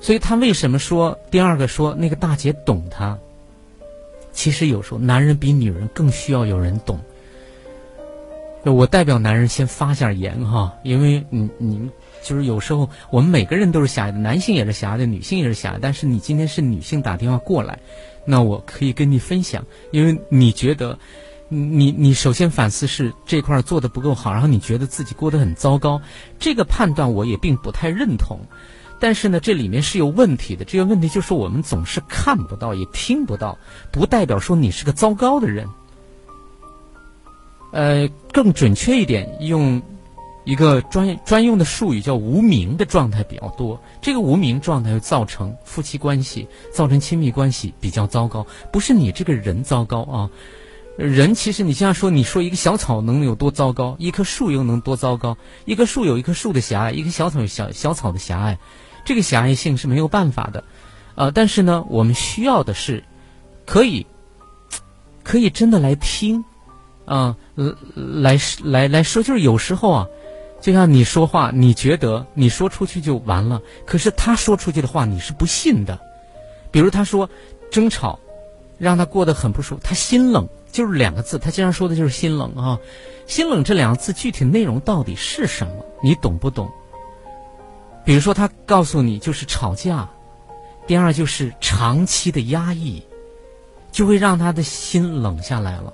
[0.00, 3.18] 所以他为什么说第二个说那个大姐懂他？
[4.32, 7.00] 其实有时候男人比女人更需要有人懂。
[8.72, 11.90] 我代表男人先发下言哈，因为你你
[12.22, 15.78] 就是有时候我们每个人都是狭隘的，男性也是狭隘的，女性也是狭隘。
[15.80, 17.78] 但是你今天是女性打电话过来，
[18.24, 20.98] 那我可以跟你分享，因为你觉得
[21.48, 26.00] 你你首先反思是这块做的不够好，然后你觉得自己过得很糟糕，
[26.38, 28.40] 这个判断我也并不太认同。
[28.98, 30.64] 但是呢，这里面是有问题的。
[30.64, 33.58] 这个问题就是我们总是看不到，也听不到，
[33.92, 35.68] 不代表说你是个糟糕的人。
[37.72, 39.80] 呃，更准确一点，用
[40.44, 43.80] 一个专专用的术语叫“无名”的状态比较多。
[44.00, 50.30] 这个无名状态会造成夫妻关系、造成亲密关系比较糟糕，不是你这个人糟糕啊。
[50.96, 55.36] 人其实你像说，你说一个小草能有多糟糕，一棵树又能多糟糕？
[55.66, 58.58] 一棵树有一棵树的狭隘，一棵小草有小小草的狭隘。
[59.04, 60.64] 这个狭隘性是没有办法的，
[61.14, 63.04] 呃，但是呢，我们需要的是，
[63.66, 64.06] 可以，
[65.22, 66.44] 可以真的来听，
[67.04, 67.36] 啊，
[67.94, 70.08] 来来来说，就是有时候啊，
[70.60, 75.98] 就像你说话，你觉得你说出去就完了，可是他说出去的话你是不信的，
[76.70, 77.28] 比如他说
[77.70, 78.18] 争吵，
[78.78, 82.78] 让他过得很不舒服，他心冷，就是两个字，他经常说的就是心冷啊，
[83.26, 85.72] 心冷这两个字具体内容到底是什么？
[86.02, 86.70] 你懂不懂？
[88.04, 90.08] 比如说，他告诉你就是吵架，
[90.86, 93.02] 第二就是长期的压抑，
[93.90, 95.92] 就会让他的心冷下来了。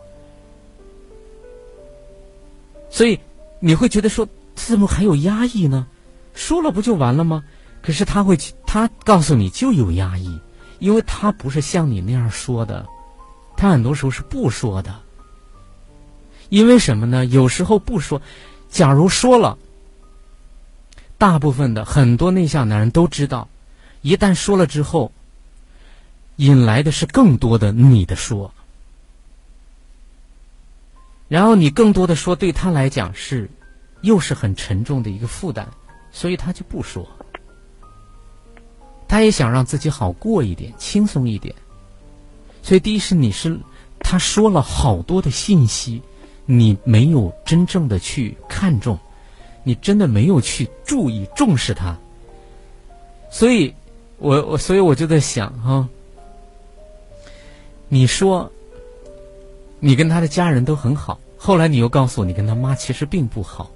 [3.02, 3.18] 所以
[3.58, 4.24] 你会觉得说，
[4.54, 5.88] 怎么还有压抑呢？
[6.34, 7.42] 说了不就完了吗？
[7.82, 10.38] 可是他会，他告诉你就有压抑，
[10.78, 12.86] 因为他不是像你那样说的，
[13.56, 14.94] 他很多时候是不说的。
[16.48, 17.26] 因为什么呢？
[17.26, 18.22] 有时候不说，
[18.70, 19.58] 假如说了。
[21.18, 23.48] 大部分的很多内向男人都知道，
[24.02, 25.10] 一旦说了之后，
[26.36, 28.54] 引来的是更多的你的说，
[31.32, 33.48] 然后你更多的说对他来讲是，
[34.02, 35.66] 又是很沉重的一个负担，
[36.10, 37.08] 所以他就不说。
[39.08, 41.54] 他也想让自己好过一点，轻松一点，
[42.62, 43.58] 所以第一是你是
[43.98, 46.02] 他说了好多的信息，
[46.44, 48.98] 你没有真正的去看重。
[49.64, 51.96] 你真的没有去注意重视他，
[53.30, 53.72] 所以，
[54.18, 55.88] 我我所以我就在想哈，
[57.88, 58.52] 你说
[59.84, 63.68] 你跟他的家人都很好，后来你又告诉我你跟他妈其实并不好，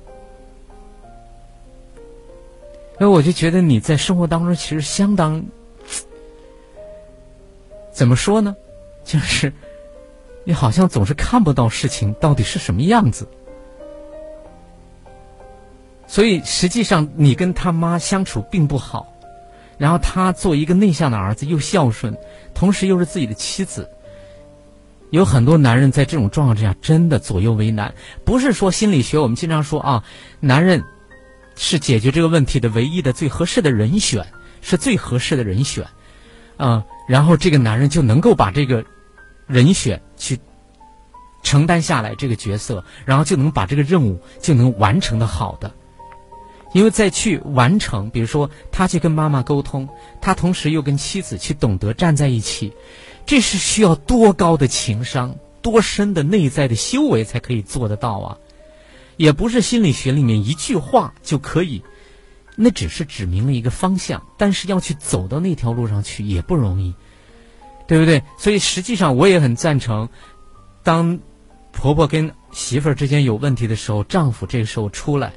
[2.96, 5.44] 那我就觉得你在生活当中其实相当
[7.90, 8.54] 怎么说呢？
[9.02, 9.52] 就是
[10.44, 13.26] 你好像总是看不到事情到底是什么样子。
[16.06, 19.12] 所以实际上，你跟他妈相处并不好，
[19.76, 22.16] 然后他做一个内向的儿子，又孝顺，
[22.54, 23.90] 同时又是自己的妻子。
[25.10, 27.94] 有很多男人在这种状况之下，真的左右为难。
[28.24, 30.04] 不是说心理学，我们经常说啊，
[30.40, 30.84] 男人
[31.54, 34.26] 是解决这个问题的唯一的最合适的人选，
[34.60, 35.86] 是最合适的人选，
[36.56, 38.84] 啊，然后这个男人就能够把这个
[39.46, 40.38] 人选去
[41.42, 45.72] 承担下来这个角色，然后就能把这个任务就能完成的好的。
[46.72, 49.88] 因为再去完成，比如说他去跟妈妈沟通，
[50.20, 52.74] 他同时又跟妻子去懂得站在一起，
[53.26, 58.38] 这是需要多高的情商、多深的内在的修为才可以做得到啊！
[59.16, 61.82] 也不是心理学里面一句话就可以，
[62.54, 66.94] 那只是指明了一个方向，但是要去走到那条路上去也不容易，
[67.88, 68.22] 对不对？
[68.38, 70.08] 所以实际上我也很赞成，
[70.82, 71.18] 当
[71.72, 75.32] 婆婆跟媳妇儿之间有问题的时候，丈夫这个时候出来。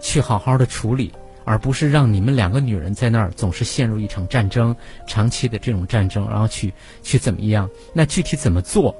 [0.00, 1.12] 去好好的处理，
[1.48, 4.76] 而不是让你们两个女人在那儿总是陷入一场战争，
[5.06, 7.70] 长期的这种战争，然后去去怎么样？
[7.94, 8.94] 那具体怎么做？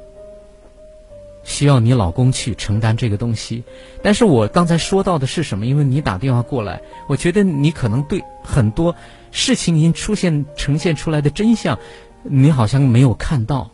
[1.45, 3.63] 需要你老公去承担这个东西。
[4.03, 5.67] 但是我刚才说到的是什么？
[5.67, 8.97] 因为你打电话过来，我觉得你可能对很多
[9.31, 11.79] 事情已经出现呈现出来的真相，
[12.23, 13.71] 你好像没有看到。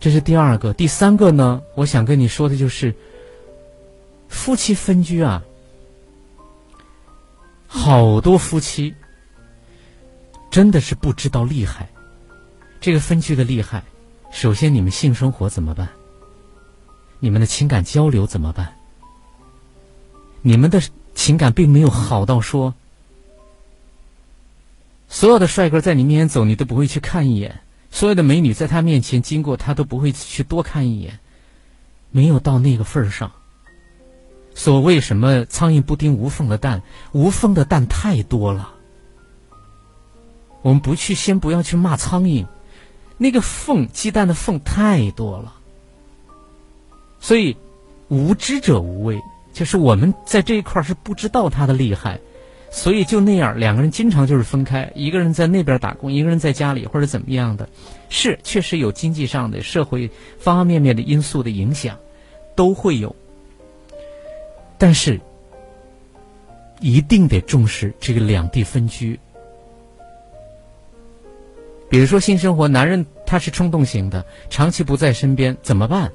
[0.00, 1.62] 这是第二个，第三个呢？
[1.76, 2.92] 我想跟你说的就是，
[4.28, 5.44] 夫妻分居啊。
[7.72, 8.92] 好多夫妻
[10.50, 11.88] 真的是不知道厉害，
[12.80, 13.84] 这个分居的厉害。
[14.32, 15.88] 首先，你们性生活怎么办？
[17.20, 18.74] 你们的情感交流怎么办？
[20.42, 20.82] 你们的
[21.14, 22.74] 情感并没有好到说，
[25.08, 27.52] 所有的帅哥在你面前走，你都不会去看一眼；
[27.92, 31.20] 所有的美女在他面前经过，他都不会去多看一眼，
[32.10, 33.30] 没有到那个份儿上。
[34.62, 36.82] 所谓什么苍蝇不叮无缝的蛋，
[37.12, 38.74] 无缝的蛋太多了。
[40.60, 42.44] 我们不去，先不要去骂苍蝇，
[43.16, 45.54] 那个缝鸡蛋的缝太多了。
[47.20, 47.56] 所以
[48.08, 49.18] 无知者无畏，
[49.54, 52.20] 就是我们在这一块是不知道它的厉害，
[52.70, 57.66] 所以就那样，两个人经常就是分开，一个人在那边打工，一个人在家里或者怎么样的，
[58.10, 61.96] 是确实有经济上的、社会方方面面的因素的影响，
[62.54, 63.16] 都会有。
[64.80, 65.20] 但是，
[66.80, 69.20] 一定得重视这个两地分居。
[71.90, 76.10] 比如说性生活，男人他是冲动型的，长期不在身边怎么办？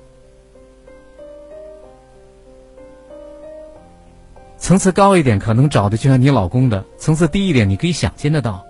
[4.57, 8.65] 层次高一点，可能找的就像你老公的；层次低一点，你可以想见得到。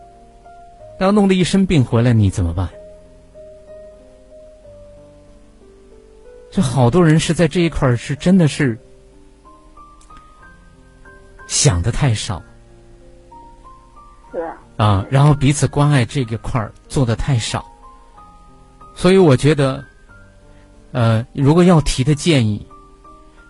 [1.00, 2.70] 要弄得一身病回来，你怎么办？
[6.52, 8.78] 这好多人是在这一块是真的是
[11.48, 12.42] 想的太少，
[14.32, 14.40] 是
[14.78, 17.66] 啊，然后彼此关爱这个块儿做的太少，
[18.96, 19.84] 所以我觉得，
[20.92, 22.66] 呃，如果要提的建议，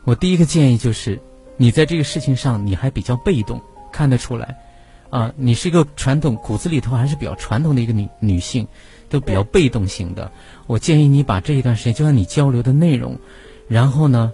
[0.04, 1.20] 我第一个建议就是。
[1.58, 4.58] 你在这个事情上你还比较被动，看得出来，
[5.10, 8.68] 啊，你是一个传统骨子里头还是比较传统的一个女女性，
[9.08, 10.30] 都比较被动型的。
[10.68, 13.18] 我建议你把这一段时间，就像你交流的内容，
[13.70, 14.34] 然后呢，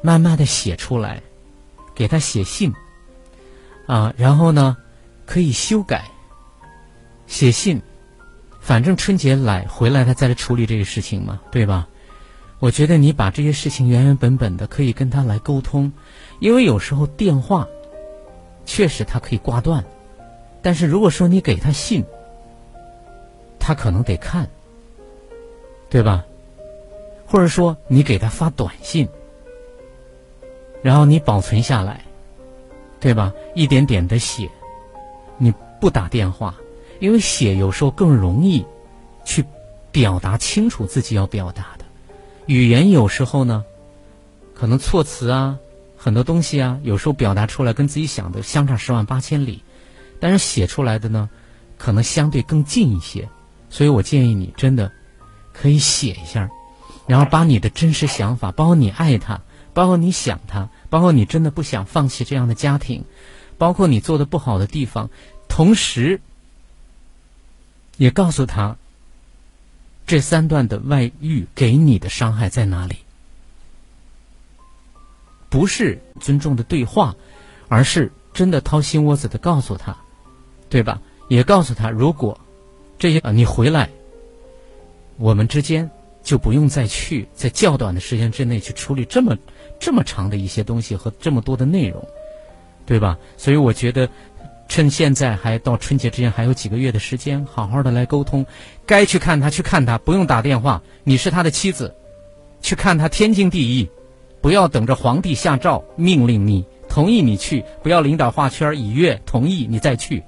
[0.00, 1.20] 慢慢的写出来，
[1.94, 2.72] 给他写信，
[3.86, 4.76] 啊，然后呢，
[5.26, 6.04] 可以修改，
[7.26, 7.80] 写信，
[8.60, 11.88] 反正春节来回来他再来处理这个事情嘛，对吧？
[12.58, 15.92] 我觉得你把这些事情原原本本的可以跟他来沟通。
[16.38, 17.66] 因为有时候电话
[18.64, 19.84] 确实他可以挂断，
[20.60, 22.04] 但是如果说你给他信，
[23.58, 24.48] 他可能得看，
[25.90, 26.24] 对吧？
[27.26, 29.08] 或者说你给他发短信，
[30.82, 32.04] 然后你保存下来，
[33.00, 33.32] 对吧？
[33.54, 34.50] 一点点的写，
[35.38, 36.54] 你不打电话，
[37.00, 38.64] 因为写有时候更容易
[39.24, 39.44] 去
[39.90, 41.84] 表达清楚自己要表达的
[42.46, 43.64] 语言，有时候呢，
[44.54, 45.58] 可能措辞啊。
[45.96, 49.62] 很多东西啊，有时候表达出来跟自己想的相差十万八千里，
[50.18, 51.30] 但是写出来的呢，
[51.78, 53.28] 可能相对更近一些。
[53.70, 54.90] 所以我建议你真的
[55.52, 56.50] 可以写一下，
[57.06, 59.40] 然后把你的真实想法，包括你爱他，
[59.74, 63.04] 包括你想他，包括你真的不想放弃这样的家庭，
[63.58, 65.10] 包括你做的不好的地方，
[65.48, 66.20] 同时
[67.96, 68.76] 也告诉他
[70.06, 72.96] 这三段的外遇给你的伤害在哪里。
[75.48, 77.14] 不是尊重的对话，
[77.68, 79.96] 而是真的掏心窝子的告诉他，
[80.70, 81.00] 对吧？
[81.28, 82.40] 也告诉他，如果
[82.98, 83.90] 这些啊你回来，
[85.16, 85.90] 我们之间
[86.22, 89.36] 就不用再去在较短的时间之内去处理这么
[89.82, 92.06] 这么长的一些东西和这么多的内容，
[92.86, 93.18] 对吧？
[93.36, 94.08] 所以我觉得，
[94.68, 98.46] 趁现在还到春节之前还有几个月的时间，好好的来沟通，
[98.86, 101.92] 该去看他去看他，不用打电话，你是他的妻子，
[102.60, 103.90] 去看他天经地义。
[104.40, 110.22] 不要等着皇帝下诏命令你同意你去，不要领导画圈已阅同意你再去，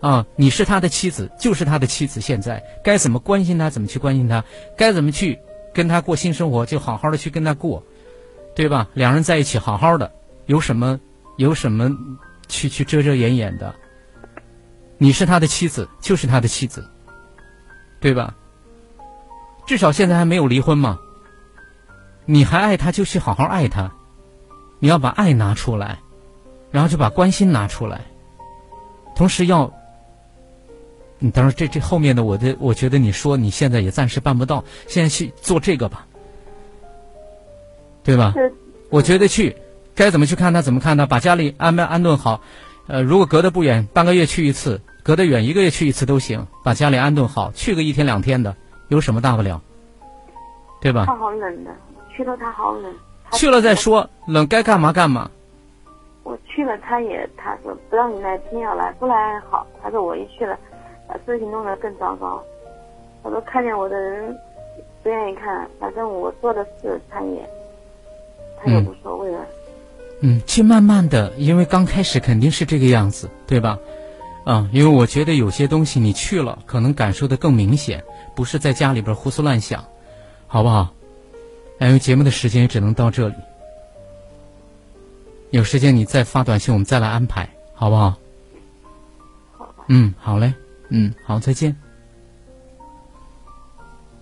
[0.00, 2.20] 啊，你是他的妻子，就是他的妻子。
[2.20, 4.44] 现在该怎么关心他，怎么去关心他，
[4.76, 5.38] 该怎么去
[5.74, 7.84] 跟他过新生活，就好好的去跟他过，
[8.56, 8.88] 对吧？
[8.94, 10.10] 两人在一起好好的，
[10.46, 10.98] 有什么
[11.36, 11.94] 有什么
[12.48, 13.72] 去去遮遮掩掩的？
[14.96, 16.82] 你是他的妻子，就是他的妻子，
[18.00, 18.34] 对吧？
[19.66, 20.98] 至少现在还没有离婚嘛。
[22.24, 23.92] 你还爱他，就去好好爱他。
[24.78, 25.98] 你要把爱拿出来，
[26.70, 28.00] 然后就把关心拿出来。
[29.14, 29.70] 同时要，
[31.18, 36.06] 你当然这这后面的我的，我觉得你说你现在也暂时办不到，现在去做这个吧，
[38.06, 38.32] 对吧？
[38.88, 39.56] 我觉得去，
[39.96, 42.40] 该怎么去看他怎么看他，把家里安排安顿好。
[42.86, 46.46] 呃，如果隔得不远，半个月去一次；隔得远，一个月去一次都行。
[46.62, 48.54] 把家里安顿好，去个一天两天的，
[48.86, 49.60] 有什么大不了？
[50.80, 51.04] 对吧？
[51.06, 51.70] 他好冷的。
[52.14, 52.94] 去了他好冷，
[53.32, 55.30] 去了再说，冷该干嘛干嘛。
[56.22, 59.66] 我去了，他也他说不让你来，偏要来，不来好。
[59.82, 60.56] 他说我一去了，
[61.08, 62.42] 把事情弄得更糟糕。
[63.22, 64.34] 他说看见我的人
[65.02, 67.46] 不愿意看，反正我做的事他也
[68.66, 69.46] 他也无所谓了。
[70.20, 73.78] 嗯，去慢慢的，因为刚开始肯定是这个样子，对吧？
[74.44, 78.04] 啊，因为我觉得有些东西你去了，可能感受的更明显，
[78.34, 79.84] 不是在家里边胡思乱想，
[80.46, 80.92] 好不好？
[81.80, 83.34] 因为节目的时间也只能到这里，
[85.50, 88.16] 有时间你再发短信，我们再来安排，好不好？
[89.58, 89.74] 好。
[89.88, 90.54] 嗯，好嘞。
[90.88, 91.76] 嗯，好，再见。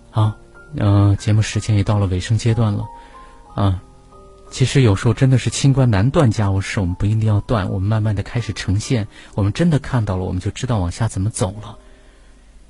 [0.09, 0.33] 好，
[0.75, 2.83] 嗯，节目时间也到了尾声阶段了，
[3.53, 3.83] 啊，
[4.55, 11.77] 其实有时候真的是清官难断家务事，我们不一定要断，我们慢慢的开始呈现，我们真的看到了，我们就知道往下怎么走了。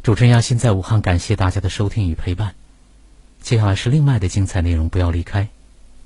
[0.02, 2.56] 主持人亚欣在武汉，感谢大家的收听与陪伴。
[3.40, 5.50] 接下来是另外的精彩内容，不要离开。